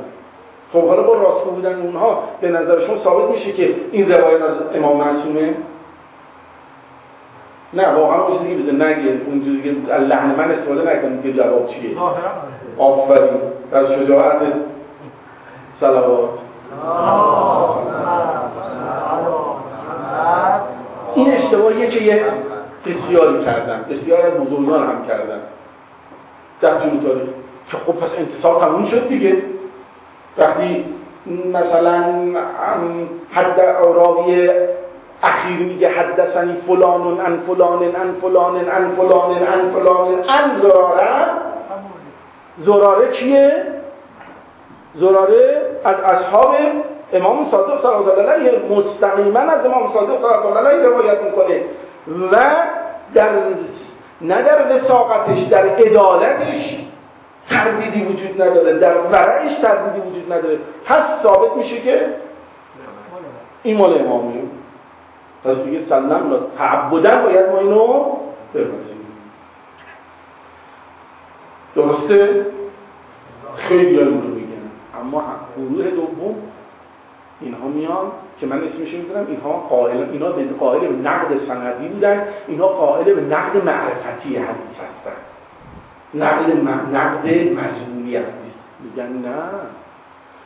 [0.72, 4.56] خب حالا با راستگو بودن اونها به نظر شما ثابت میشه که این روایت از
[4.74, 5.54] امام معصومه؟
[7.72, 11.66] نه واقعا اون چیزی که بزن نگه اونجوری که لحن من استفاده نکنید که جواب
[11.66, 11.96] چیه؟
[12.78, 13.40] آفرین.
[13.70, 14.42] در شجاعت
[15.80, 16.30] صلوات.
[21.14, 22.24] این اشتباهیه که یه
[22.86, 25.40] بسیاری کردن بسیار از بزرگان هم کردن.
[26.60, 27.28] در طول تاریخ.
[27.70, 29.42] که خب پس انتصار تموم شد دیگه.
[30.38, 30.84] وقتی
[31.52, 32.14] مثلا
[33.32, 34.50] حد راوی
[35.22, 41.08] اخیر میگه حدثنی فلان ان فلان ان فلان ان فلان ان فلان ان زراره؟
[42.58, 43.52] زراره چیه؟
[44.94, 46.54] زراره از اصحاب
[47.12, 51.60] امام صادق صلی الله علیه مستقیما از امام صادق صلی الله علیه روایت می‌کنه.
[52.32, 52.56] و
[53.14, 53.28] در
[54.20, 56.76] نه در وساقتش در عدالتش
[57.50, 60.58] تردیدی وجود نداره در ورعش تردیدی وجود نداره.
[60.84, 62.06] پس ثابت میشه که
[63.62, 64.42] این مال امامیه.
[65.44, 68.04] پس دیگه سلم را تعبدن باید ما اینو
[68.54, 69.06] بپذیریم.
[71.74, 72.46] درسته؟
[73.56, 74.46] خیلی رو میگن.
[75.00, 75.22] اما
[75.56, 76.34] گروه دوم
[77.40, 79.26] اینها میان که من اسمش می‌ذارم.
[79.26, 82.28] اینها قائل اینا به قائل به نقد سندی بودن.
[82.48, 85.16] اینها قائل به نقد معرفتی حدیث هستن.
[86.14, 86.50] نقد
[86.94, 88.54] نقد مضمونی حدیث.
[88.80, 89.38] میگن نه.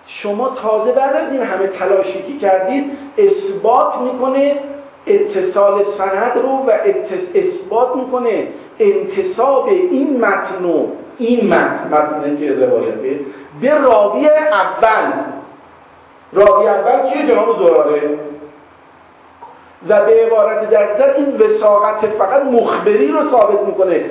[0.06, 4.60] شما تازه بعد از این همه تلاشی که کردید اثبات می‌کنه
[5.06, 6.70] اتصال سند رو و
[7.34, 8.48] اثبات می‌کنه.
[8.78, 10.86] انتصاب این متن و
[11.18, 11.88] این متن.
[11.90, 13.20] متن که روایته.
[13.60, 15.12] به راوی اول.
[16.32, 18.18] راوی اول کیه جناب زراره
[19.88, 24.04] و به عبارت در این وساقت فقط مخبری رو ثابت می‌کنه.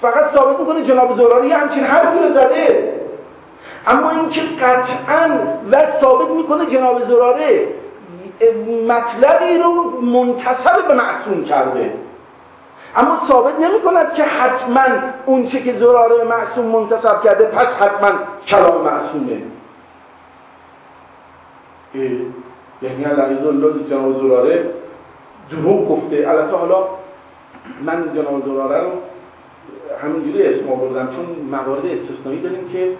[0.00, 2.92] فقط ثابت می‌کنه جناب زراره یه همچین حرفی رو زده.
[3.86, 5.30] اما اینکه قطعا
[5.72, 7.68] و ثابت می‌کنه جناب زراره
[8.88, 11.92] مطلبی رو منتصب به معصوم کرده.
[12.96, 14.82] اما ثابت نمی کند که حتما
[15.26, 18.10] اون چه که زراره معصوم منتصب کرده پس حتما
[18.46, 19.42] کلام معصومه.
[22.82, 24.70] یعنی علیه الله جناب زراره
[25.50, 26.24] دروغ گفته.
[26.28, 26.84] البته حالا
[27.80, 28.90] من جناب زراره رو
[30.02, 32.92] همینجوری اسم آوردم چون موارد استثنایی داریم که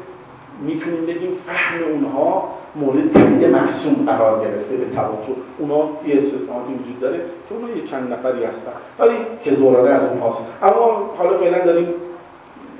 [0.60, 2.48] می‌تونیم بگیم فهم اونها
[2.80, 5.32] مورد تایید محسوم قرار گرفته به تواتر.
[5.58, 7.18] اونا یه استثناءاتی وجود داره.
[7.18, 8.72] که اونا یه چند نفری هستن.
[8.98, 11.88] ولی که زورانه از اونهاست اما حالا فعلا داریم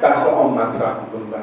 [0.03, 1.31] بحث عام مطرح می‌کنیم.
[1.33, 1.43] بله.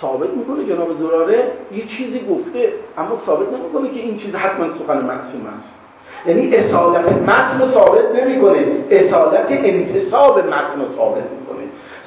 [0.00, 5.00] ثابت می‌کنه جناب زراره یه چیزی گفته اما ثابت نمی‌کنه که این چیز حتما سخن
[5.00, 5.80] معصوم است.
[6.26, 8.66] یعنی اصالت متن ثابت نمی‌کنه.
[8.90, 11.24] اصالت انتصاب متن ثابت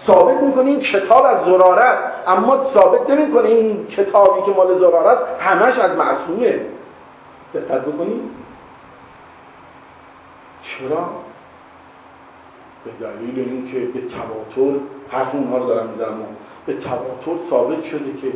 [0.06, 2.04] ثابت می‌کنه این کتاب از زراره است.
[2.28, 6.60] اما ثابت نمی‌کنه این کتابی که مال زراره است همش از معصومه.
[7.54, 8.22] دقت بکنید
[10.62, 11.10] چرا؟
[12.86, 16.26] به دلیل اینکه به تواتر حرف اونها رو دارم می‌زنم.
[16.66, 18.32] به تواتر ثابت شده که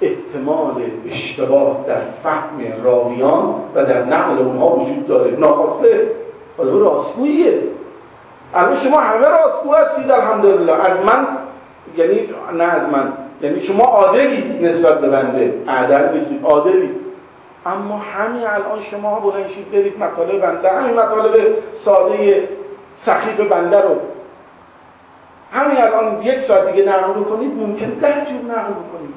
[0.00, 5.30] احتمال اشتباه در فهم راویان و در نقل اونها وجود داره.
[5.30, 6.10] ناقصه
[6.58, 7.62] حالا راستگوییه.
[8.54, 10.72] الان شما همه راستگو هستید الحمدلله.
[10.72, 11.26] از من
[11.96, 13.12] یعنی نه از من.
[13.42, 15.62] یعنی شما عادلی نسبت به بنده.
[15.68, 16.90] عدل نیستید عادلی
[17.66, 20.70] اما همین الان شما بلنشید برید مطالب بنده.
[20.70, 21.34] همین مطالب
[21.74, 22.48] ساده
[22.96, 23.96] سخیف بنده رو.
[25.52, 29.14] همین الان یک ساعت دیگه نقل بکنید ممکن ده جور نقل بکنید.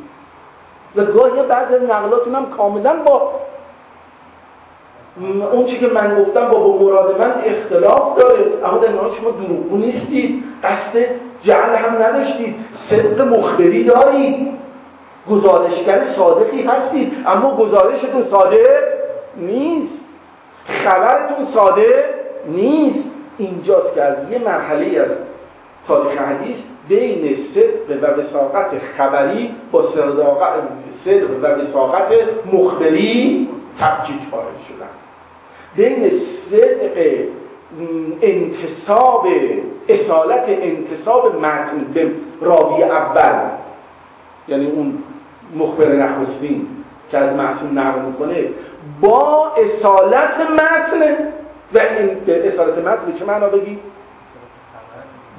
[0.96, 3.32] و گاهی بعضی نقلاتون هم کاملا با
[5.52, 8.46] اون چی که من گفتم با, با مراد من اختلاف داره.
[8.66, 10.44] اما در شما دروغگو نیستید.
[10.64, 11.00] قصد
[11.42, 12.56] جعل هم نداشتید.
[12.74, 14.48] صدق مخبری دارید.
[15.30, 17.14] گزارشگر صادقی هستید.
[17.28, 18.68] اما گزارشتون صادق
[19.38, 20.00] نیست.
[20.66, 22.04] خبرتون صادق
[22.48, 23.12] نیست.
[23.38, 25.12] اینجاست که از یه مرحله از
[25.88, 26.58] تاریخ حدیث
[26.90, 32.08] بین صدق و وساقت خبری با صدق و وساقت
[32.54, 34.90] مخبری تفکیک وارد شدن.
[35.76, 36.10] بین
[36.50, 37.26] صدق
[38.22, 39.28] انتصاب
[39.90, 43.50] اصالت انتصاب متن به راوی اول.
[44.48, 45.04] یعنی اون
[45.56, 46.68] مخبر نخستین
[47.12, 48.48] که از معصوم نقل می‌کنه
[49.02, 51.18] با اصالت متن.
[51.74, 53.80] و این اصالت متن به چه معنا بگی؟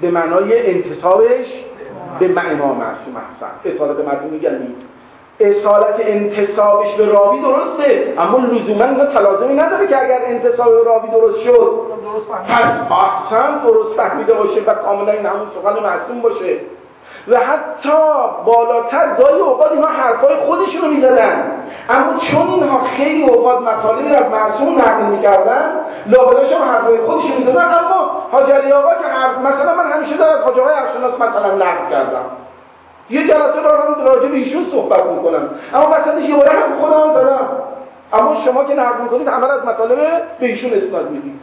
[0.01, 1.65] به معنای انتصابش
[2.19, 4.75] به امام معصوم احسن اصالت متن میگن
[5.45, 11.09] اصالت انتصابش به راوی درسته اما لزوما اینا تلازمی نداره که اگر انتصاب به راوی
[11.09, 11.83] درست شد
[12.49, 16.57] پس احسن درست فهمیده باشه و کاملا این همون سخن معصوم باشه.
[17.29, 17.93] و حتی
[18.47, 21.53] بالاتر گاهی اوقات اینا حرفای خودشونو می‌زدن.
[21.91, 27.65] اما چون اینها خیلی اوقات مطالبی از معصوم نقل می‌کردن لابلاش هم حرفای خودشون می‌زدن.
[27.65, 30.75] اما حاجری آقا که حرف مثلا من همیشه دارم حاج آقای
[31.21, 32.25] مثلا نقل کردم.
[33.11, 35.51] یه جلسه رو راجع به ایشون صحبت می‌کنم.
[35.75, 37.49] اما وسطش یه باره هم خودم زدم
[38.13, 39.99] اما شما که نقل می‌کنید همه از مطالب
[40.41, 41.41] به ایشون اسناد می‌دید.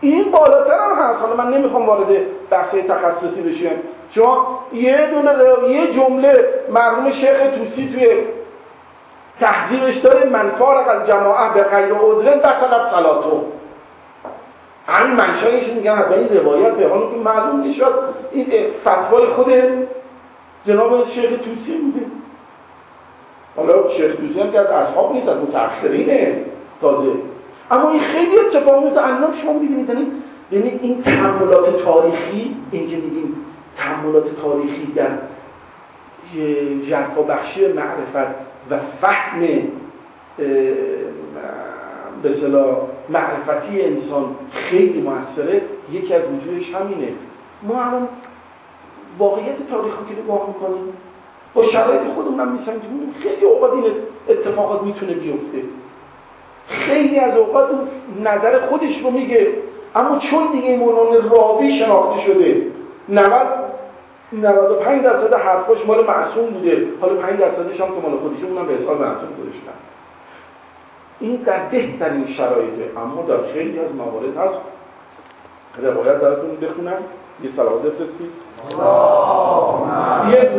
[0.00, 1.22] این بالاتر هم هست.
[1.22, 2.06] حالا من نمی‌خوام وارد
[2.50, 5.32] بحث تخصصی بشیم شما یه دونه
[5.70, 8.26] یه جمله مرحوم شیخ توسی توی
[9.40, 10.28] تحضیرش داره.
[10.28, 13.44] من فارق الجماعه به غیر عذرن بطلت صلاتو.
[14.86, 17.94] همین منشایش میگن از این روایت حالا که معلوم نشد
[18.32, 18.46] این
[18.80, 19.52] فتوای خود
[20.64, 22.06] جناب شیخ توسی بوده.
[23.56, 26.44] حالا شیخ توسی هم که از اصحاب نیست از متأخرینه
[26.80, 27.10] تازه.
[27.70, 30.06] اما این خیلی اتفاق میفته الان شما می‌بینید یعنی,
[30.52, 33.36] یعنی این تحملات تاریخی این که میگیم
[33.76, 35.08] تحملات تاریخی در
[36.88, 38.34] جرفا بخشی معرفت
[38.70, 39.40] و فهم
[42.22, 42.32] به
[43.08, 45.62] معرفتی انسان خیلی موثره
[45.92, 47.08] یکی از وجودش همینه.
[47.62, 48.08] ما الان
[49.18, 50.92] واقعیت تاریخ رو که نگاه می‌کنیم
[51.54, 53.84] با شرایط خودمون هم میسنجیم خیلی اوقات این
[54.28, 55.62] اتفاقات می‌تونه بیفته.
[56.68, 57.68] خیلی از اوقات
[58.22, 59.48] نظر خودش رو میگه
[59.94, 62.66] اما چون دیگه مونان راوی شناخته شده
[63.08, 63.46] 90
[64.32, 66.86] 95 درصد حرفاش مال معصوم بوده.
[67.00, 69.72] حالا 5 درصدش هم که مال خودشه اونم به حساب معصوم گذاشتن
[71.22, 74.60] این در بهترین شرایطه اما در خیلی از موارد هست.
[75.82, 76.92] روایت براتون بخونم.
[77.42, 78.30] یه سلام بفرستید.
[80.30, 80.50] یه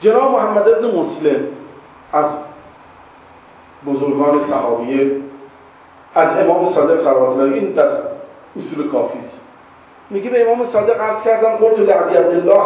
[0.00, 1.40] جناب محمد ابن مسلم
[2.12, 2.38] از
[3.86, 5.10] بزرگان صحابیه
[6.14, 7.88] از امام صادق صلوات الله این در
[8.58, 9.42] اصول کافی است.
[10.10, 12.62] میگه به امام صادق عرض کردم قلت لعبی عبدالله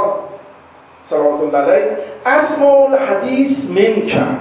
[1.11, 1.99] صلوات الله علیه.
[2.27, 4.38] اسمع الحدیث من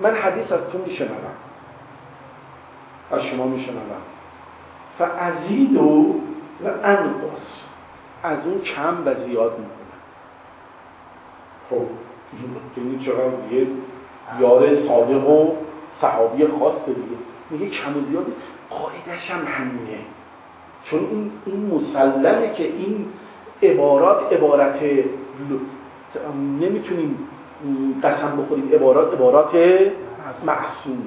[0.00, 1.10] من حدیث از تو میشنوم.
[3.10, 3.80] از شما میشنوم.
[4.98, 6.14] فازید و
[6.84, 7.68] انقص
[8.22, 9.74] از اون کم و زیاد می‌کنم.
[11.70, 11.86] خب
[12.76, 13.66] این چقدر یه
[14.40, 15.54] یار صادق و
[16.00, 17.00] صحابی خاص دیگه.
[17.50, 18.26] میگه کم و زیاد.
[18.70, 19.98] قاعدش هم همینه.
[20.84, 23.06] چون این, این مسلمه که این
[23.62, 24.80] عبارات عبارت
[26.60, 27.28] نمی‌تونیم
[28.02, 28.70] قسم بخوریم.
[28.72, 29.54] عبارات عبارات
[30.46, 31.06] معصوم.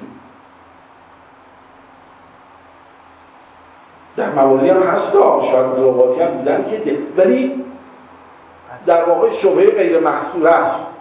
[4.16, 7.64] در مواردی هم هست شاید روایتی هم بودن که ولی
[8.86, 10.94] در واقع شبه غیر محصول است.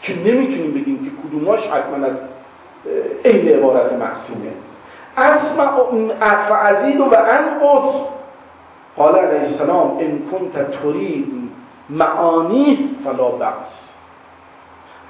[0.00, 2.16] که نمی‌تونیم بگیم که کدوماش حتما از
[3.24, 4.52] عین عبارت محصومه
[5.16, 5.70] اسمع
[6.48, 7.94] فعزید و انقص
[8.96, 11.43] قال علیه السلام ان کنت ترید
[11.90, 13.94] معانی فلا بقص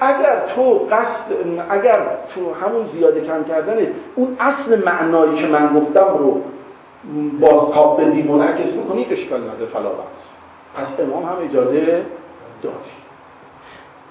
[0.01, 1.33] اگر تو قصد
[1.71, 1.99] اگر
[2.35, 6.41] تو همون زیاده کم کردن اون اصل معنایی که من گفتم رو
[7.41, 10.31] بازتاب بدیم و نعکس می‌کنی اشکال نده فلا بقص
[10.77, 12.05] پس امام هم اجازه
[12.63, 12.95] داری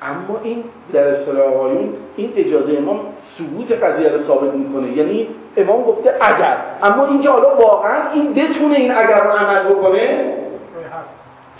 [0.02, 2.99] اما این در اصطلاح آقایون این اجازه امام
[3.38, 4.97] ثبوت قضیه رو ثابت می‌کنه.
[4.97, 6.57] یعنی امام گفته اگر.
[6.84, 10.34] اما اینکه حالا واقعا این بتونه این اگر رو عمل بکنه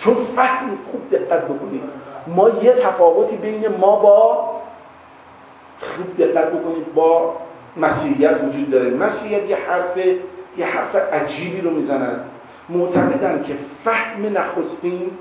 [0.04, 1.82] چون فهم خوب دقت بکنید.
[2.28, 4.50] ما یه تفاوتی بین ما با
[5.80, 7.34] خوب دقت بکنید با
[7.78, 8.90] مسیحیت وجود داره.
[8.90, 9.98] مسیحیت یه حرف
[10.58, 12.20] یه حرف عجیبی رو می‌زنن.
[12.70, 15.12] معتقدن که فهم نخستین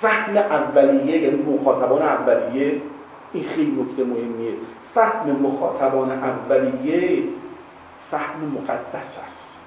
[0.00, 2.82] فهم اولیه یعنی مخاطبان اولیه
[3.32, 4.52] این خیلی نکته مهمیه.
[4.94, 7.22] فهم مخاطبان اولیه
[8.10, 9.58] فهم مقدس است.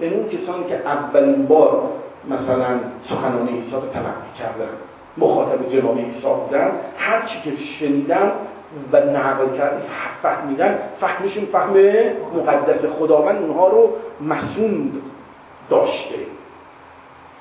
[0.00, 1.92] یعنی اون کسانی که اولین بار
[2.28, 4.68] مثلا سخنان عیسی رو تلقی کردن
[5.16, 8.32] مخاطب جناب عیسی بودن هر چی که شنیدن
[8.92, 9.82] و نقل کرد
[10.22, 11.74] فهمیدن فهمشون فهم
[12.36, 14.92] مقدس خداوند اونها رو مسون
[15.70, 16.14] داشته.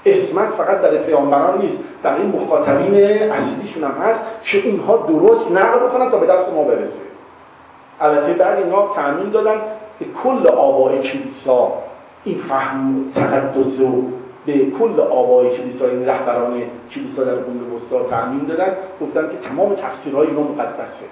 [0.05, 2.95] اسمت فقط در پیامبران نیست در این مخاطبین
[3.31, 7.01] اصلیشون هم هست که اینها درست نقل بکنن تا به دست ما برسه.
[8.01, 9.61] البته بعد اینا تعمین دادن
[9.99, 11.73] به کل آبای کلیسا.
[12.23, 14.03] این فهم تقدس و
[14.47, 19.75] به کل آبای کلیسا این رهبران کلیسا در قرون وسطا تعمین دادن گفتن که تمام
[19.75, 21.05] تفسیرهای اینا مقدسه.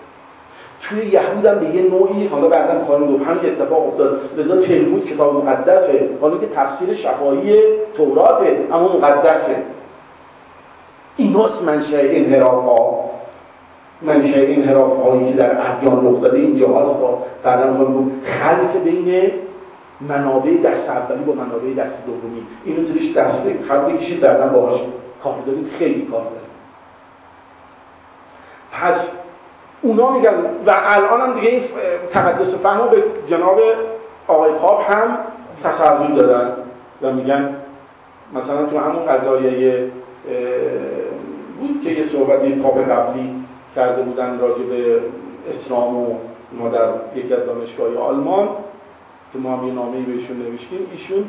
[0.81, 4.19] توی یهود هم به یه نوعی حالا بعدا خواهیم دو همین اتفاق افتاد.
[4.37, 6.09] لذا تلمود کتاب مقدسه.
[6.21, 7.59] حالا که تفسیر شفاهی
[7.97, 9.55] توراته اما مقدسه.
[11.17, 13.09] ایناست منشأ انحراف ها.
[14.01, 16.99] منشأ انحراف هایی که در ادیان رخ داده اینجا هست.
[16.99, 19.31] با بعدا خواهیم خلف بین
[20.01, 22.47] منابع دست اولی با منابع دست دومی.
[22.65, 24.81] اینو زیرش دست خلق بکشید بعدا باهاش
[25.23, 25.69] کار داریم.
[25.79, 26.39] خیلی کار داریم.
[28.71, 29.11] پس
[29.81, 30.33] اونا میگن
[30.65, 31.63] و الان هم دیگه این
[32.13, 33.59] تقدس فهم به جناب
[34.27, 35.17] آقای پاپ هم
[35.63, 36.55] تصور دادن
[37.01, 37.55] و میگن
[38.33, 39.91] مثلا تو همون قضایه
[41.59, 43.35] بود که یه صحبتی پاپ قبلی
[43.75, 44.99] کرده بودن راجع به
[45.49, 46.15] اسلام و
[46.51, 48.49] ما در یکی از دانشگاه آلمان.
[49.35, 50.87] که ما هم یه نامه بهشون نوشتیم.
[50.91, 51.25] ایشون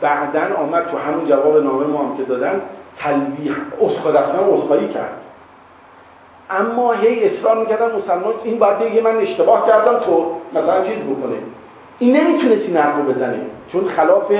[0.00, 2.60] بعدا آمد تو همون جواب نامه ما هم که دادن
[2.98, 3.56] تلویح
[4.52, 5.18] اسخای کرد.
[6.50, 11.36] اما هی اصرار می‌کردن مسلمان این باید بگه من اشتباه کردم تو مثلا چیز بکنه.
[11.98, 13.40] این نمی‌تونست این حرف رو بزنه.
[13.72, 14.30] چون خلاف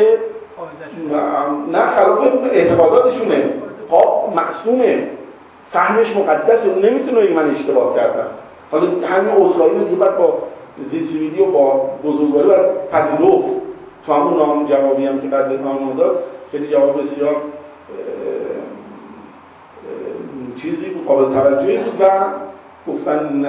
[1.72, 2.18] نه خلاف
[2.52, 3.50] اعتقاداتشونه.
[3.90, 5.08] خب معصومه.
[5.72, 6.68] فهمش مقدسه.
[6.68, 8.26] اون نمی‌تونه بگه من اشتباه کردم.
[8.70, 10.38] حالا همین عذرخواهی رو دیگه با
[10.90, 13.44] زیدسیویدی و با بزرگواری باید پذیرفت
[14.06, 16.18] تو همون نام جوابی هم که بعد نام داد
[16.52, 17.36] خیلی جواب بسیار
[20.62, 22.08] چیزی بود قابل توجهی بود و
[22.86, 23.46] گفتن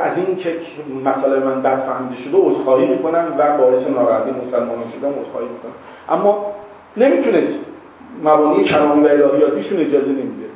[0.00, 0.56] از این که
[1.04, 5.72] مطالب من بد فهمیده شده عذرخواهی می‌کنم و باعث ناراحتی مسلمانان شدم عذرخواهی می‌کنم.
[6.08, 6.46] اما
[6.96, 7.66] نمی‌تونست
[8.24, 10.47] مبانی کلامی و الهیاتیشون اجازه نمیده.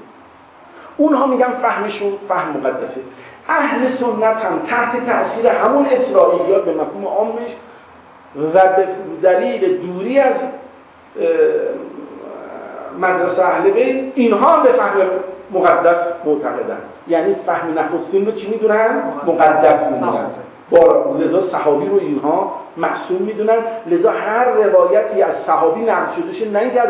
[0.97, 3.01] اونها میگن فهمشون فهم مقدسه.
[3.49, 7.51] اهل سنت هم تحت تاثیر همون اسرائیلیات به مفهوم عامش
[8.55, 8.87] و به
[9.23, 10.37] دلیل دوری از
[13.01, 14.99] مدرسه اهل بیت اینها به فهم
[15.51, 16.79] مقدس معتقدن.
[17.09, 20.27] یعنی فهم نخستین رو چی می‌دونن؟ مقدس می‌دونن.
[20.73, 23.59] با لذا صحابی رو اینها معصوم می‌دونن.
[23.87, 26.89] لذا هر روایتی از صحابی نقل شده شه نه از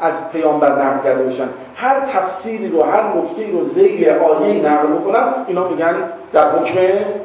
[0.00, 1.48] از پیامبر نقل کرده باشن.
[1.76, 5.94] هر تفسیری رو هر نکته رو زیر آیه نقل بکنن اینا میگن
[6.32, 6.78] در حکم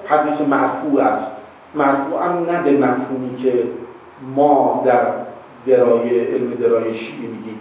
[0.06, 1.32] حدیث مرفوع است.
[1.76, 3.64] مرفوع هم نه به مفهومی که
[4.36, 5.06] ما در
[5.68, 7.60] درای علم درای شیعی میگیم.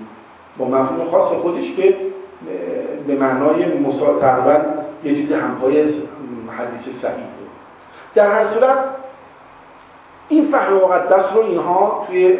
[0.58, 1.94] با مفهوم خاص خودش که
[3.06, 3.64] به معنای
[4.20, 4.60] تقریبا
[5.04, 5.82] یه چیز همپای
[6.58, 7.24] حدیث صحیح
[8.14, 8.78] در هر صورت
[10.28, 12.38] این فهم مقدس رو اینها توی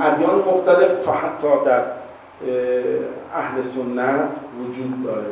[0.00, 1.82] ادیان مختلف تا حتی در
[3.34, 4.30] اهل سنت
[4.60, 5.26] وجود داره.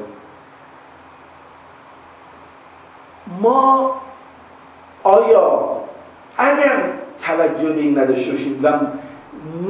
[3.40, 3.94] ما
[5.02, 5.76] آیا
[6.38, 6.82] اگر
[7.26, 8.68] توجه به این نداشته باشیم و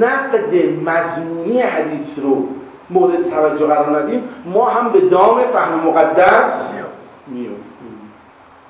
[0.01, 2.49] نقد مضمونی حدیث رو
[2.91, 6.75] مورد توجه قرار ندیم ما هم به دام فهم مقدس
[7.27, 7.76] میفتیم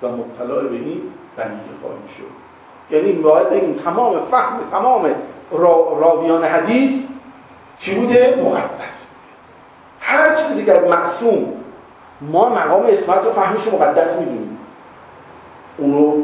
[0.09, 1.03] مبتلا به این
[1.37, 1.51] بلیه
[1.83, 2.47] خواهیم شد.
[2.95, 5.07] یعنی باید بگیم تمام فهم تمام
[5.51, 7.07] را، راویان حدیث
[7.79, 9.07] چی بوده؟ مقدس.
[10.01, 11.53] هر چیزی دیگه معصوم.
[12.21, 14.59] ما مقام اسمت رو فهمش مقدس می‌دونیم.
[15.79, 16.23] اونو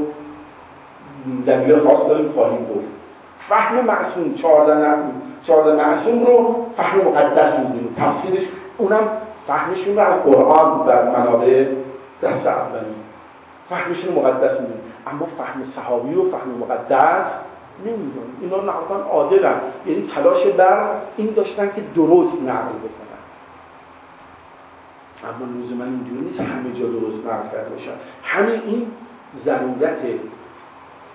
[1.47, 2.89] دلیل خاص داریم خواهیم گفت.
[3.49, 7.97] فهم معصوم چهارده معصوم رو فهم مقدس می‌دونیم.
[7.99, 8.45] تفسیرش
[8.79, 9.09] اونم
[9.47, 11.67] فهمش رو از قرآن و منابع
[12.23, 12.95] دست اولی
[13.69, 17.39] فهمش رو مقدس می‌دونیم اما فهم صحابی و فهم مقدس
[17.87, 19.61] نمی‌دونیم اینا نهایتا عادلن.
[19.87, 23.23] یعنی تلاش بر این داشتن که درست نقل بکنن.
[25.25, 27.93] اما لزوما اینجوری نیست همه جا درست نقل کرده باشن.
[28.23, 28.87] همین این
[29.45, 29.99] ضرورت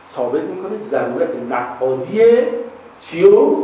[0.09, 2.21] ثابت می‌کنه ضرورت نقادی
[2.99, 3.55] چی و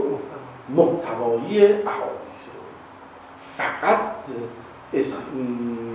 [0.69, 2.49] محتوایی احادیث
[3.57, 3.99] فقط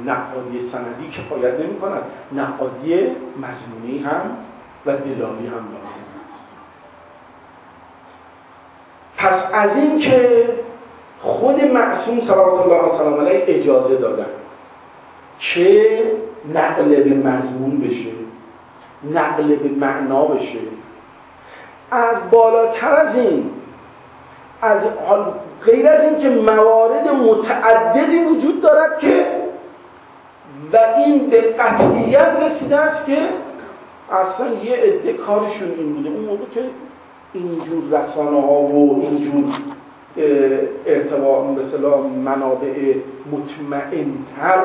[0.07, 3.07] نقادی سندی که باید نمی کند نقادی
[3.43, 4.37] مضمونی هم
[4.87, 6.57] و دلالی هم لازم است.
[9.17, 10.49] پس از این که
[11.21, 14.27] خود معصوم صلوات الله وسلم علیه اجازه دادن
[15.39, 16.03] که
[16.55, 18.11] نقل به مضمون بشه
[19.15, 20.59] نقل به معنا بشه.
[21.91, 23.51] از بالاتر از این
[24.63, 25.33] از حال
[25.65, 29.27] غیر از این که موارد متعددی وجود دارد که
[30.73, 33.19] و این به قطعیت رسیده است که
[34.13, 36.09] اصلا یه عده کارشون این بوده.
[36.09, 36.61] اون موقع که
[37.33, 39.45] اینجور رسانه ها و اینجور
[40.87, 42.95] ارتباط مثلا منابع
[43.33, 44.65] مطمئنتر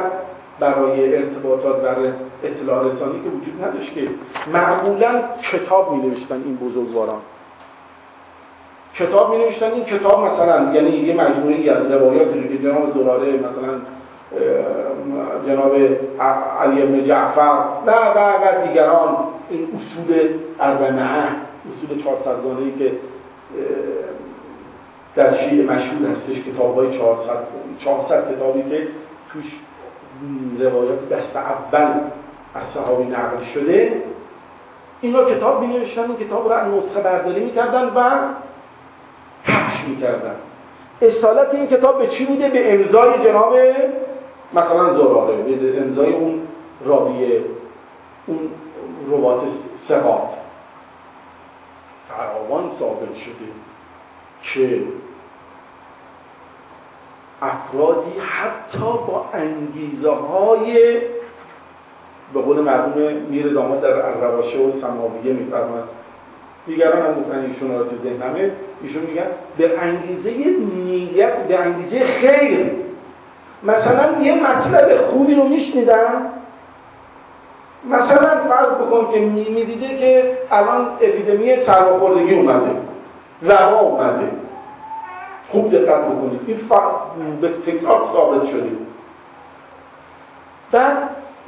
[0.59, 2.09] برای ارتباطات برای
[2.43, 4.07] اطلاع رسانی که وجود نداشت که
[4.53, 5.21] معمولا
[5.51, 7.21] کتاب می نوشتن این بزرگواران.
[8.95, 13.79] کتاب می نوشتن این کتاب مثلا یعنی یه مجموعه از روایات که جناب زراره مثلا
[15.47, 15.75] جناب
[16.59, 19.17] علی ابن جعفر و و و دیگران
[19.49, 20.29] این اصول
[20.59, 20.93] اربعه
[21.71, 22.29] اصول 400
[22.59, 22.91] ای که
[25.15, 27.33] در شیعه مشهور هستش کتاب های 400
[27.79, 28.87] 400 کتابی که
[29.33, 29.45] توش
[30.59, 31.89] روایات دست اول
[32.55, 34.03] از صحابی نقل شده.
[35.01, 38.01] اینا کتاب می نوشتن این کتاب را نسخه برداری می‌کردن و
[39.45, 40.35] پخش می‌کردن.
[41.01, 43.55] اصالت این کتاب به چی بوده؟ به امضای جناب
[44.53, 46.47] مثلا زراره به امضای اون
[46.85, 47.41] راویه
[48.25, 48.39] اون
[49.11, 49.41] ربات
[49.77, 50.29] سقاط
[52.09, 53.49] فراوان ثابت شده
[54.43, 54.83] که
[57.41, 60.99] افرادی حتی با انگیزه های
[62.33, 66.02] به قول مرحوم میر داماد در الرواشه و سماویه میفرماید
[66.67, 68.51] دیگران هم گفتن ایشون رو تو ذهنمه
[68.83, 69.25] ایشون میگن
[69.57, 70.31] به انگیزه
[70.75, 72.71] نیت به انگیزه خیر.
[73.63, 76.29] مثلا یه مطلب خوبی رو میشنیدن
[77.89, 82.71] مثلا فرض بکن که می‌دیده که الان اپیدمی سرماخوردگی اومده
[83.43, 84.31] وبا اومده.
[85.47, 86.39] خوب دقت بکنید.
[86.47, 88.69] این به تکرار ثابت شده.
[90.71, 90.97] بعد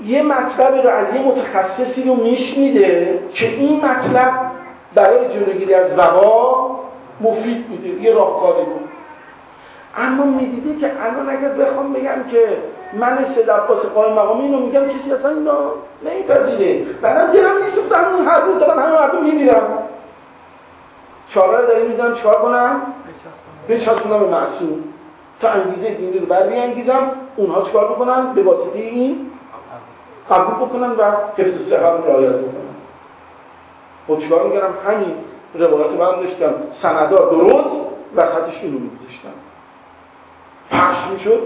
[0.04, 4.52] یه مطلب رو از یه متخصصی رو میشنیده که این مطلب
[4.96, 6.80] برای جلوگیری از وبا
[7.22, 8.90] مفید بوده یه راهکاری بود.
[9.98, 12.58] اما می‌دیده که الان اگر بخوام بگم که
[12.94, 15.52] من سه عباس قائم مقامی اینو میگم کسی اصلا اینو
[16.06, 16.86] نمیپذیره.
[17.02, 19.78] بعدم دلم نیست همون هر روز دارن همه مردم میمیرم
[21.28, 22.82] چاره رو داریم میدم چیکار کنم؟
[23.70, 24.20] بچسبونم.
[24.20, 24.84] به معصوم
[25.42, 29.32] تا انگیزه دینی رو برمیانگیزم اونها چیکار بکنن؟ به واسطه این
[30.30, 30.68] قبول.
[30.68, 31.04] بکنن و
[31.38, 32.65] حفظ صحت رو رعایت بکنن.
[34.08, 35.14] خب چیکار می‌کردم؟ همین
[35.54, 36.54] روایت من داشتم.
[36.70, 37.76] سندار درست
[38.16, 39.30] وسطش اینو میگذاشتم.
[40.72, 41.40] پخش می‌شد.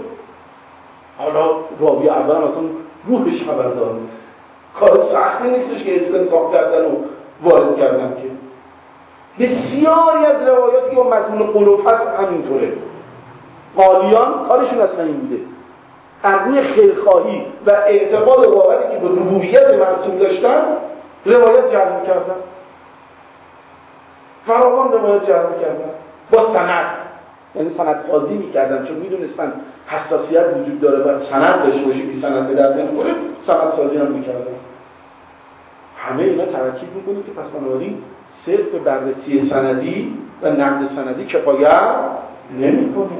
[1.18, 1.50] حالا
[1.80, 2.62] راوی اول اصلا
[3.06, 4.32] روحش خبردار نیست.
[4.80, 6.96] کار سختی نیستش که استنساخ کردن و
[7.42, 8.30] وارد کردن که.
[9.44, 12.72] بسیاری از روایاتی که مضمون قلوب هست همینطوره.
[13.76, 15.40] قالیان کارشون اصلا این بوده.
[16.22, 20.76] از خیرخواهی و اعتقاد باوری که به ربوبیت معصوم داشتن
[21.24, 22.34] روایت جمع کردن
[24.46, 25.90] فراوان روایت جمع کردن
[26.30, 26.86] با سند.
[27.54, 29.52] یعنی سند سازی می‌کردن چون می‌دونستن
[29.86, 34.06] حساسیت وجود داره و سند داشته باشه بی سند به درد نمی‌خوره سند سازی هم
[34.06, 34.54] می‌کردن.
[35.96, 41.82] همه اینا ترکیب می‌کنیم که پس بنابراین صرف بررسی سندی و نقد سندی کفایت
[42.58, 43.18] نمی‌کنه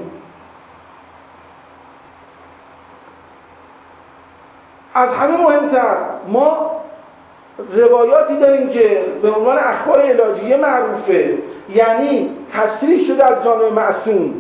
[4.95, 5.97] از همه مهمتر
[6.29, 6.81] ما
[7.75, 11.39] روایاتی داریم که به عنوان اخبار علاجیه معروفه.
[11.69, 14.35] یعنی تصریح شده از جانب معصوم.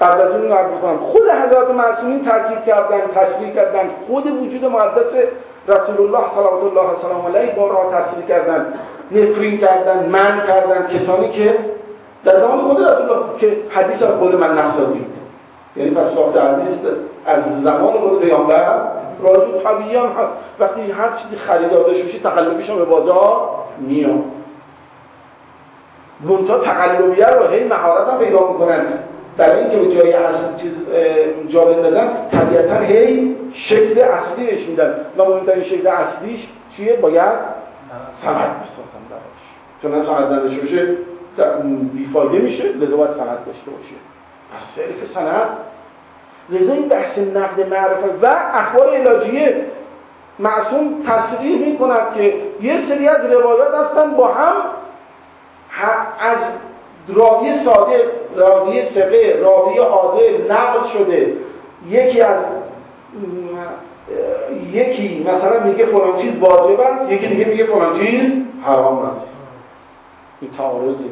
[0.00, 0.50] قبل از اون
[0.82, 3.90] کنم خود حضرات معصومین تاکید کردن تصریح کردن.
[4.06, 5.12] خود وجود مقدس
[5.68, 8.74] رسول الله صلوات الله و علیه بارها تصریح کردن.
[9.12, 10.86] نفرین کردن من کردن.
[10.86, 11.58] کسانی که
[12.24, 15.06] در زمان خود رسول الله که حدیث از قول من نسازید.
[15.76, 16.78] یعنی پس ساخت حدیث
[17.26, 18.80] از زمان خود پیامبر
[19.24, 20.32] راجع طبیعی هم هست.
[20.60, 23.48] وقتی هر چیزی خریدار داشته باشی تقلبیش هم به بازار
[23.80, 24.24] میاد.
[26.20, 28.84] منتها تقلبیه رو هی مهارت هم پیدا می‌کنن.
[29.36, 30.72] برای اینکه به جای اصل چیز
[31.48, 34.94] جا بندازن طبیعتا هی شکل اصلی بهش میدن.
[35.18, 37.32] و مهمترین شکل اصلیش چیه؟ باید
[38.22, 39.42] سند بسازن براش.
[39.82, 40.96] چون سند نداشته باشه
[41.92, 43.94] بیفایده میشه لذا باید سند داشته باشه.
[44.56, 45.48] پس صرف سند
[46.50, 49.64] لذا این بحث نقد معرفت و اخبار علاجیه
[50.38, 54.56] معصوم تصریح می کند که یه سری از روایات هستن با هم
[56.20, 56.38] از
[57.08, 58.04] راوی ساده
[58.36, 61.32] راوی سقه راوی عادل نقل شده.
[61.88, 62.44] یکی از
[64.72, 68.32] یکی مثلا میگه فلان چیز واجب است یکی دیگه میگه فلان چیز
[68.64, 69.42] حرام است.
[70.40, 71.04] این تعارضه.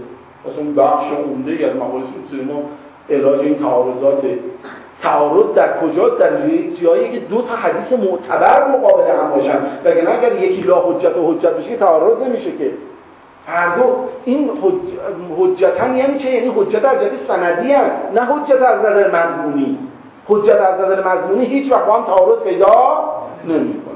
[0.47, 2.63] مثلا بخش عمده از مباحث سینما
[3.11, 4.23] علاج این تعارضات
[5.03, 6.31] تعارض در کجاست در
[6.83, 9.59] جایی که دو تا حدیث معتبر مقابل هم باشن.
[9.85, 12.71] وگرنه اگر یکی لا حجت و حجت بشه که تعارض نمیشه که.
[13.47, 13.83] هر دو
[14.25, 14.51] این
[15.39, 19.79] حجتن یعنی چه؟ یعنی حجت از جدی سندی هم نه حجت از نظر مضمونی.
[20.29, 23.05] حجت از نظر مضمونی هیچ وقت هم تعارض پیدا
[23.45, 23.93] نمی‌کنه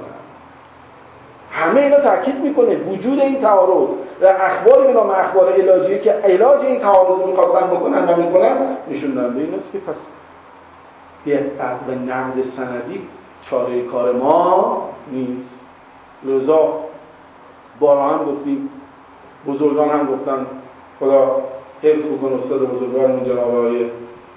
[1.51, 3.89] همه اینا تاکید می‌کنه وجود این تعارض
[4.23, 8.57] و اخبار به اخبار علاجی که علاج این تعارض می‌خواستن بکنن و می‌کنن
[8.91, 9.97] نشون دهنده این است که پس
[11.27, 13.01] دقت و نقد سندی
[13.51, 15.61] چاره کار ما نیست.
[16.25, 16.69] لذا
[17.81, 18.71] بارها هم گفتیم
[19.47, 20.47] بزرگان هم گفتن
[21.01, 21.43] خدا
[21.83, 23.87] حفظ بکن استاد بزرگان جناب آقای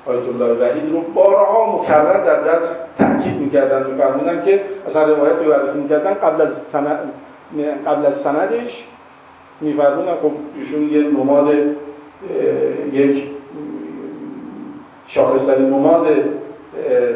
[0.05, 1.01] آیت الله وحید رو.
[1.01, 6.13] بارها مکرر در درس تاکید می‌کردن میفرمودن که اصلا روایت رو بررسی می‌کردن.
[6.13, 7.13] قبل از سند
[7.85, 8.83] قبل از سندش
[9.61, 11.55] میفرمودن خب ایشون یه نماد
[12.93, 13.29] یک
[15.07, 16.07] شاخصترین نماد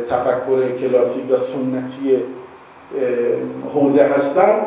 [0.10, 2.24] تفکر کلاسیک و سنتی
[3.74, 4.62] حوزه هستن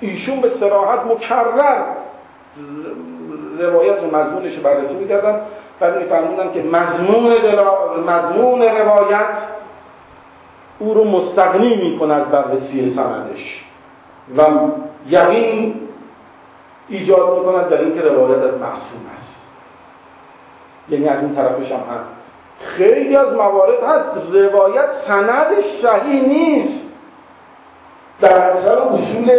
[0.00, 1.82] ایشون به سراحت مکرر
[3.58, 5.40] روایت و مضمونش بررسی می‌کردن
[5.80, 7.32] بعد میفرمودن که مضمون,
[8.08, 9.38] مضمون روایت
[10.78, 13.64] او رو مستقنی می‌کنه از بررسی سندش
[14.36, 14.42] و
[15.08, 15.74] یقین
[16.88, 19.46] ایجاد می‌کند در اینکه روایت از معصوم است.
[20.88, 22.04] یعنی از اون طرفش هم هم
[22.62, 24.10] خیلی از موارد هست.
[24.32, 26.92] روایت سندش صحیح نیست.
[28.20, 29.30] در اثر اصول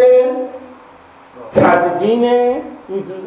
[1.56, 2.26] تدوین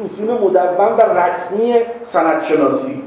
[0.05, 1.75] اصول مدون و رسمی
[2.05, 3.03] سندشناسی.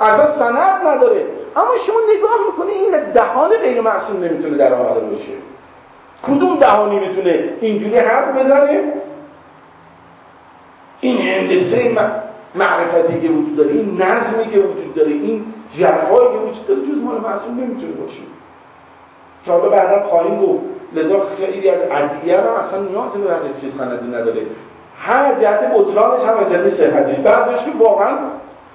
[0.00, 1.24] اصلا سند نداره.
[1.56, 5.32] اما شما نگاه می‌کنه این دهان غیر معصوم نمی‌تونه در آمده باشه.
[6.26, 8.92] کدوم دهانی می‌تونه اینجوری حرف بزنه؟
[11.00, 11.96] این هندسه
[12.54, 15.44] معرفتی که وجود داره این نظمی که وجود داره این
[15.78, 18.22] جرفایی که وجود داره جز مال معصوم نمی‌تونه باشه.
[19.44, 20.60] که حالا بعدا خواهیم گفت
[20.92, 24.42] لذا خیلی از ادیه هم اصلا نیاز به بررسی سندی نداره.
[24.98, 27.16] هم جهت بطلانش هم جهت صحتش.
[27.18, 28.18] بعضیش که واقعا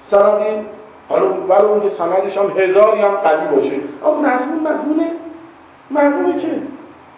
[0.09, 0.65] سندی
[1.09, 3.75] حالا ولی اون که سندش هم هزاری هم قوی باشه.
[4.05, 5.05] اما مضمون مضمون
[5.91, 6.47] معلومه که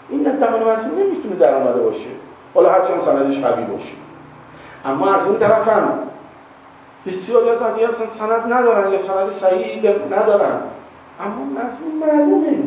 [0.10, 2.10] این در زمان مضمون نمی‌تونه در آمده باشه.
[2.54, 3.94] حالا هرچند سندش قوی باشه.
[4.86, 5.90] اما از اون طرف هم
[7.08, 10.62] بسیاری از ادیه اصلا سند ندارن یا سند صحیح ندارن.
[11.20, 12.58] اما مضمون معلومه.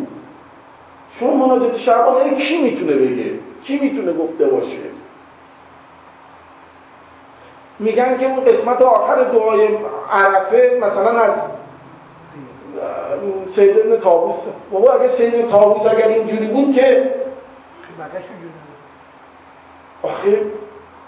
[1.20, 3.32] شما مناجات شعبانه کی می‌تونه بگه؟
[3.64, 4.78] کی می‌تونه گفته باشه؟
[7.78, 9.68] میگن که اون قسمت آخر دعای
[10.12, 11.34] عرفه مثلا از
[13.46, 14.34] سید ابن تابوس
[14.70, 17.14] بابا اگر سید ابن تابوس اگر اینجوری بود که
[20.02, 20.40] آخه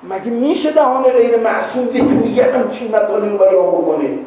[0.03, 1.87] مگه میشه دهان غیر معصوم
[2.23, 4.19] دیگه همچین مطالی رو بیان بکنه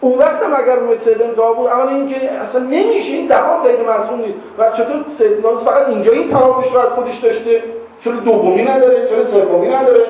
[0.00, 4.20] اون وقت هم اگر روی سید بود اولا اینکه اصلا نمیشه این دهان غیر معصوم
[4.20, 4.38] نیست.
[4.58, 7.62] و چطور سید فقط اینجا این تراوش رو از خودش داشته؟
[8.04, 10.06] چرا دومی نداره؟ چرا سومی نداره؟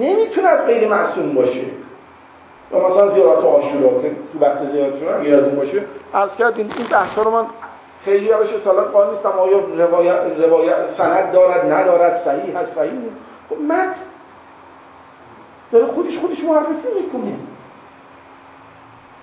[0.00, 1.64] نمی‌تونه از غیر معصوم باشه.
[2.72, 5.84] و مثلا زیارت آشورا که تو بحث زیارت اگه یادتون باشه.
[6.14, 7.44] عرض کردیم این بحثا رو من
[8.06, 13.16] خیلی روش سالات قائل نیستم آیا روایت, روایت سند دارد ندارد صحیح هست صحیح نیست؟
[13.50, 13.96] خب مت
[15.72, 17.34] داره خودش خودش معرفی می‌کنه.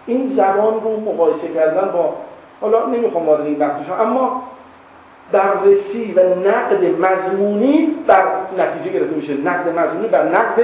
[0.05, 2.15] این زبان رو مقایسه کردن با
[2.61, 4.43] حالا نمی‌خوام وارد این بحث اما
[5.31, 8.25] بررسی و نقد مضمونی بر
[8.57, 9.33] نتیجه گرفته میشه.
[9.33, 10.61] نقد مضمونی بر نقد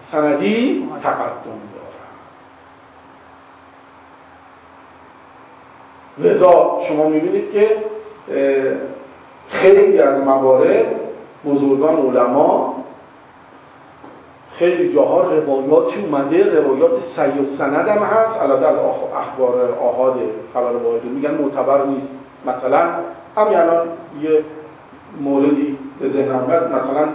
[0.00, 1.84] سندی تقدم داره
[6.18, 7.68] لذا شما می‌بینید که
[9.48, 10.86] خیلی از موارد
[11.46, 12.74] بزرگان علما
[14.52, 18.42] خیلی جاها روایاتی اومده روایات سی و سند هم هست.
[18.42, 18.76] البته از
[19.16, 20.14] اخبار آهاد
[20.54, 22.14] خبر واحد میگن معتبر نیست.
[22.46, 22.88] مثلا
[23.36, 23.86] همین الان
[24.22, 24.44] یه
[25.20, 27.08] موردی به ذهنم بعد مثلا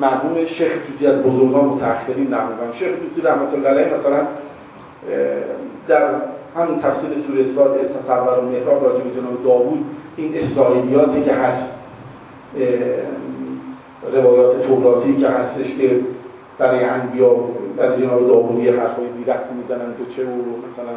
[0.00, 4.26] مرحوم شیخ توسی از بزرگان متأخرین نقل شیخ توسی رحمت الله علیه مثلا
[5.88, 6.08] در
[6.56, 9.84] همون تفسیر سوره ساد استصور و محراب راجع به جناب داوود
[10.16, 11.72] این اسرائیلیاتی که هست
[14.12, 16.00] روایات توراتی که هستش که
[16.58, 17.34] برای انبیا
[17.76, 19.24] برای جناب داوود یه حرفای بی
[19.62, 20.94] می‌زنن تو چه و مثلا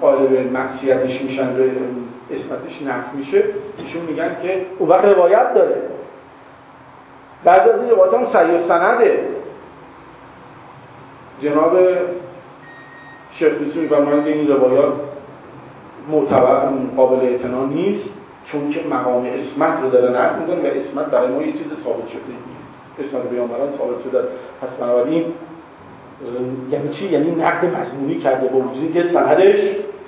[0.00, 1.70] قائل به معصیتش میشن به
[2.30, 3.44] اسمتش نفت میشه
[3.78, 5.82] ایشون میگن که اون وقت روایت داره.
[7.44, 9.28] بعد از این روایت هم سعی سنده.
[11.42, 11.76] جناب
[13.34, 14.94] شیخ دوسی میفرمایند که این روایات
[16.10, 21.28] معتبر قابل اعتنا نیست چون که مقام اسمت رو داره نقل می‌کنه و اسمت برای
[21.28, 22.20] ما یه چیز ثابت شده.
[22.98, 24.18] اسمت بیانبران ثابت شده.
[24.62, 25.24] پس بنابراین
[26.70, 29.58] یعنی چی؟ یعنی نقد مضمونی کرده با وجودی که سندش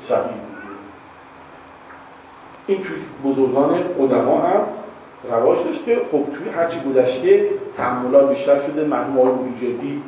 [0.03, 0.47] صحیح.
[2.67, 2.97] این توی
[3.33, 4.61] بزرگان قدما هم
[5.31, 5.97] رواج داشته.
[6.13, 10.03] خب توی هرچی گذشته تحملات بیشتر شده مرحوم آقای جدی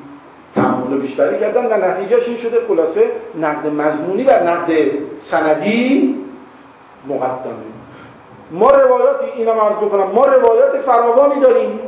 [0.89, 4.73] تحمل بیشتری کردن و نتیجهش این شده خلاصه نقد مضمونی و نقد
[5.23, 6.15] سندی
[7.07, 7.69] مقدمه.
[8.51, 11.81] ما روایاتی اینم عرض بکنم ما روایات فراوانی داریم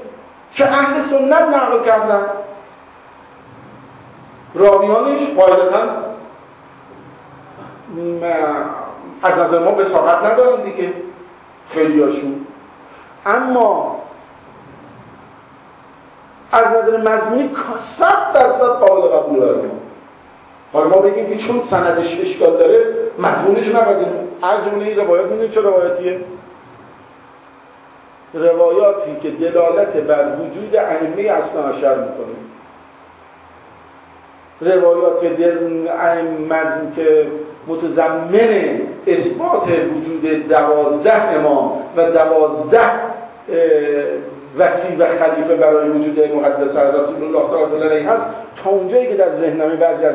[0.55, 2.23] که اهل سنت نقل کردن.
[4.55, 5.83] راویانش قاعدتا
[9.23, 10.93] از نظر ما بساقت ندارن دیگه
[11.71, 12.47] خیلیاشون.
[13.27, 13.90] اما
[16.53, 17.51] از نظر مضمونی
[17.99, 19.61] صد درصد قابل قبول داره.
[20.73, 22.87] حالا ما بگیم که چون سندش اشکال داره
[23.19, 26.21] مضمونش نپذیریم از جمله این روایات می‌دونید چه روایاتیه
[28.35, 32.37] روایاتی که دلالت بر وجود ائمه اصلا عشر می‌کنه.
[34.61, 35.25] روایات
[36.51, 37.27] مضمون که
[37.67, 42.91] متضمن اثبات وجود دوازده امام و دوازده
[44.59, 48.27] وسیع و خلیفه برای وجود مقدس رسول الله صلی الله علیه هست.
[48.65, 50.15] تا اونجایی که در ذهنمه بعضی از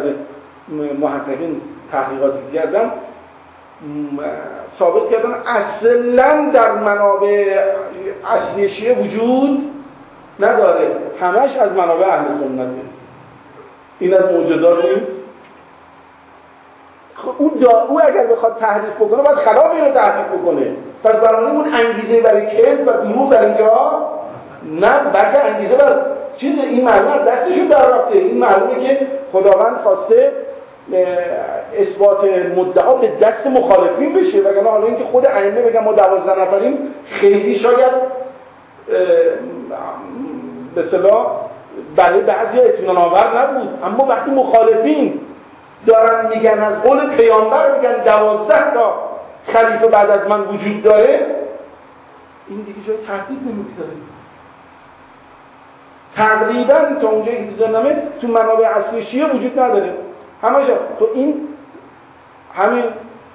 [0.99, 1.61] محققین
[1.91, 2.91] تحقیقاتی کردن
[4.79, 7.63] ثابت کردن اصلا در منابع
[8.25, 9.71] اصلی شیعه وجود
[10.39, 10.87] نداره.
[11.21, 12.81] همش از منابع اهل سنته.
[13.99, 15.25] این از معجزات نیست؟
[17.15, 17.51] خب او,
[17.89, 20.75] او اگر بخواد تحریف بکنه باید خلاف اینو تحریف بکنه.
[21.03, 24.09] پس برای اون انگیزه برای کذب و دروغ در اینجا
[24.65, 26.01] نه بلکه انگیزه بر
[26.37, 28.17] چیز این معلومه دستشون در رفته.
[28.17, 30.31] این معلومه که خداوند خواسته
[31.79, 32.23] اثبات
[32.55, 34.39] مدعا به دست مخالفین بشه.
[34.39, 37.91] وگرنه حالا اینکه خود ائمه بگن ما دوازده نفریم خیلی شاید
[40.75, 41.27] به صلاح
[41.95, 43.69] برای بعضی اطمینان آور نبود.
[43.83, 45.19] اما وقتی مخالفین
[45.87, 48.93] دارن میگن از قول پیامبر میگن دوازده تا
[49.47, 51.25] خلیفه بعد از من وجود داره
[52.49, 53.89] این دیگه جای تردید نمی‌گذاره.
[56.15, 59.93] تقریبا تا اونجایی که نمه تو منابع اصلی شیعه وجود نداره.
[60.41, 60.65] همه
[60.99, 61.47] تو این
[62.53, 62.83] همین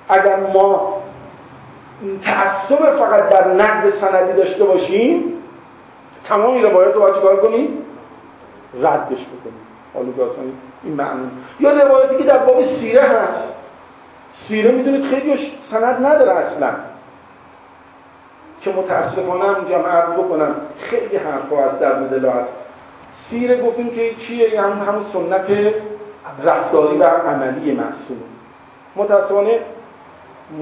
[0.08, 1.02] اگر ما
[2.24, 5.32] تعصب فقط در نقد سندی داشته باشیم
[6.24, 7.68] تمام این روایت رو باید چیکار کنیم؟
[8.74, 9.66] ردش بکنیم.
[9.94, 10.08] حالا
[10.84, 11.30] این معنی.
[11.60, 13.54] یا روایتی که در باب سیره هست.
[14.32, 16.70] سیره می‌دونید خیلی سند نداره اصلا.
[18.60, 22.52] که متاسفانه هم عرض بکنم خیلی حرفا از در مدلا هست.
[23.30, 25.74] سیره گفتیم که چیه؟ یعنی همون همون سنت
[26.44, 28.16] رفتاری و عملی معصوم.
[28.96, 29.58] متاسفانه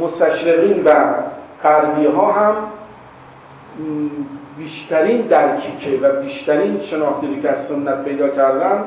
[0.00, 1.14] مستشرقین و
[1.62, 2.54] غربی ها هم
[4.58, 8.84] بیشترین درکی که و بیشترین شناختی که از سنت پیدا کردن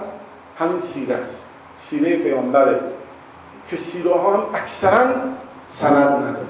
[0.59, 1.49] همین سیره است.
[1.75, 2.79] سیره پیامبره
[3.69, 5.07] که سیره ها هم اکثرا
[5.67, 6.45] سند نداره.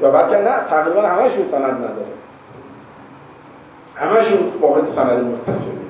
[0.00, 2.06] یا بلکه نه تقریبا همشون سند نداره.
[3.96, 5.89] همشون واحد سند متصله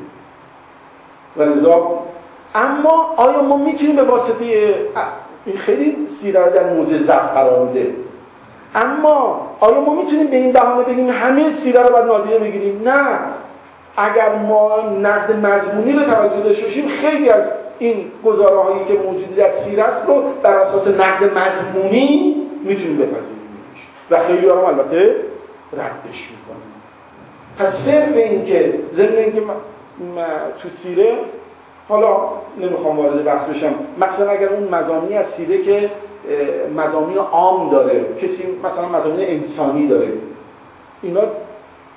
[1.37, 1.99] و لذا
[2.55, 4.75] اما آیا ما می‌تونیم به واسطه
[5.47, 7.69] این خیلی سیره در موزه ضعف قرار
[8.75, 13.19] اما آیا ما می‌تونیم به این بهانه بگیم همه سیره رو باید نادیده بگیریم؟ نه.
[13.97, 17.45] اگر ما نقد مضمونی رو توجه داشته باشیم خیلی از
[17.79, 23.41] این گزاره هایی که موجودی در سیره است رو بر اساس نقد مضمونی می‌تونیم بپذیریم.
[24.11, 25.17] و خیلی هم البته
[25.73, 26.71] ردش می‌کنیم.
[27.59, 29.43] پس صرف این که ضمن اینکه
[30.63, 31.19] تو سیره
[31.89, 32.17] حالا
[32.61, 33.75] نمی‌خوام وارد بحث بشم.
[34.01, 35.91] مثلا اگر اون مزامینی از سیره که
[36.77, 40.09] مزامین عام داره کسی مثلا مزامین انسانی داره
[41.03, 41.21] اینا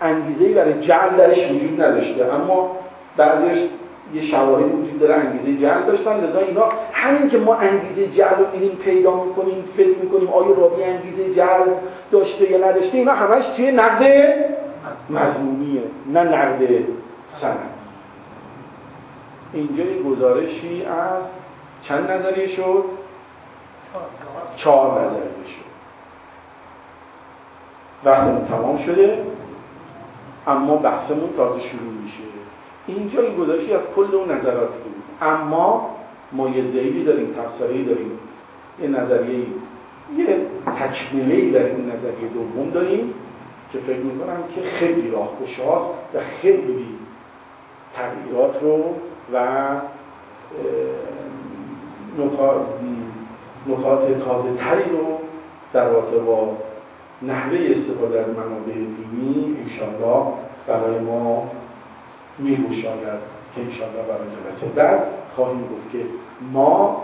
[0.02, 2.34] انگیزه برای جعل درش وجود نداشته.
[2.34, 2.72] اما
[3.18, 3.70] بعضیش
[4.14, 6.24] یه شواهدی وجود داره انگیزه جعل داشتن.
[6.24, 10.84] لذا اینا همین که ما انگیزه جعل رو میریم پیدا می‌کنیم فکر می‌کنیم آیا راوی
[10.84, 11.68] انگیزه جعل
[12.12, 14.34] داشته یا نداشته اینا همش توی نقد
[15.10, 15.82] مضمونیه
[16.14, 16.68] نه نقد
[17.42, 17.73] سند
[19.54, 21.24] اینجا یه گزارشی از
[21.82, 22.84] چند نظریه شد؟
[24.58, 25.64] چهار نظریه شد.
[28.04, 29.26] وقتمون تمام شده
[30.48, 32.24] اما بحثمون تازه شروع میشه.
[32.88, 35.04] اینجا یه گزارشی از کل اون نظرات بود.
[35.22, 35.96] اما
[36.32, 38.20] ما یه زیلی داریم تفسیری داریم.
[38.82, 39.46] یه نظریه
[40.18, 40.46] یه
[40.80, 43.14] تکمیله در این نظریه دوم داریم
[43.72, 45.30] که فکر می‌کنم که خیلی راه
[46.14, 46.88] و خیلی
[47.94, 48.96] تغییرات رو
[49.34, 49.48] و
[53.68, 55.20] نکات تازه تری رو
[55.74, 56.58] در رابطه با
[57.22, 60.34] نحوه استفاده از منابع دینی انشاءالله
[60.68, 61.52] برای ما
[62.38, 63.20] میگوشاید
[63.56, 66.06] که انشاءالله برای جلسه بعد خواهیم گفت که
[66.54, 67.04] ما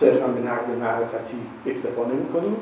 [0.00, 2.56] صرفا به نقد معرفتی اکتفا نمی کنیم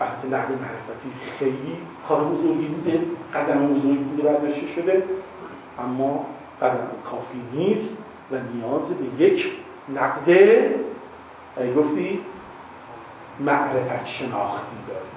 [0.00, 1.76] البته نقد معرفتی خیلی
[2.08, 3.00] کار بزرگی بوده
[3.34, 5.02] قدم بزرگی بوده برداشته شده
[5.78, 6.26] اما
[6.64, 7.96] قدم کافی نیست
[8.30, 9.52] و نیاز به یک
[9.94, 10.28] نقد
[11.76, 12.20] گفتی
[13.40, 15.14] معرفت شناختی داریم.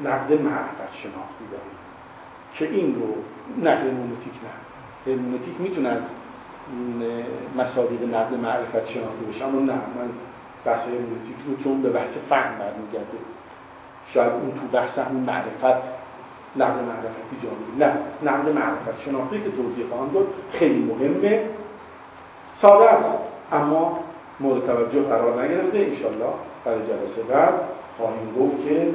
[0.00, 1.76] نقد معرفت شناختی داریم.
[2.54, 3.14] که این رو
[3.64, 5.12] نه هرمونتیک نه.
[5.12, 6.02] هرمونتیک می‌تونه از
[7.56, 9.44] مصادیق نقد معرفت شناختی باشه.
[9.44, 10.10] اما نه من
[10.64, 13.18] بحث هرمونتیک رو چون به بحث فهم برمیگرده
[14.14, 15.99] شاید اون تو بحث همون معرفت
[16.56, 17.92] نقد معرفتی جا نه
[18.22, 21.44] نقد معرفت شناختی که توضیح خواهم داد خیلی مهمه.
[22.60, 23.18] ساده است
[23.52, 23.98] اما
[24.40, 25.78] مورد توجه قرار نگرفته.
[25.78, 26.32] انشالله
[26.64, 27.54] برای جلسه بعد
[27.96, 28.88] خواهیم گفت که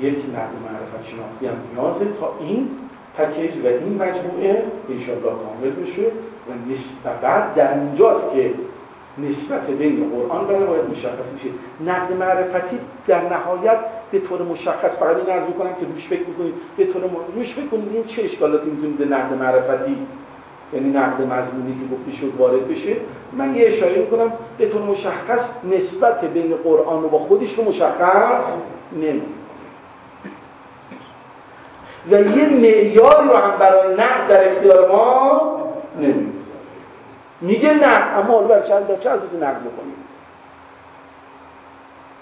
[0.00, 2.70] یک نقد معرفت شناختی هم نیازه تا این
[3.18, 6.06] پکیج و این مجموعه انشالله کامل بشه
[6.48, 8.54] و نسبت در اینجاست که
[9.28, 11.48] نسبت بین قرآن برای باید مشخص میشه
[11.86, 13.78] نقد معرفتی در نهایت
[14.10, 16.54] به طور مشخص فقط این عرض کنم که روش فکر می‌کنید.
[16.76, 17.02] به طور
[17.36, 17.88] روش فکر کنید.
[17.92, 19.96] این چه اشکالاتی می‌تونید به نقد معرفتی
[20.72, 22.96] یعنی نقد مضمونی که گفته شد وارد بشه؟
[23.32, 24.32] من یه اشاره می‌کنم.
[24.58, 28.44] به طور مشخص نسبت بین قرآن و با خودش رو مشخص
[28.92, 29.22] نمی
[32.10, 35.40] و یه معیاری رو هم برای نقد در اختیار ما
[36.00, 36.39] نمی‌گذاره
[37.40, 39.94] میگه نقد اما حالا برای چند چه اساسی نقد بکنیم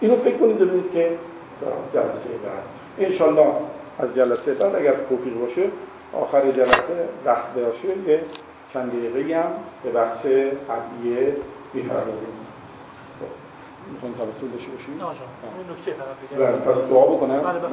[0.01, 1.19] اینو فکر کنید ببینید که
[1.95, 2.63] جلسه بعد.
[2.99, 3.47] انشالله
[3.99, 5.71] از جلسه بعد اگر توفیق باشه
[6.13, 8.21] آخر جلسه وقت باشه یه
[8.73, 9.51] چند دقیقه هم
[9.85, 11.37] به بحث قبلیه
[11.75, 12.29] می‌پردازیم.
[13.93, 16.73] می‌خواین توسط داشته باشیم؟ نه این نکته فقط بگم.
[16.73, 17.71] پس دعا بکنم؟ بله بله.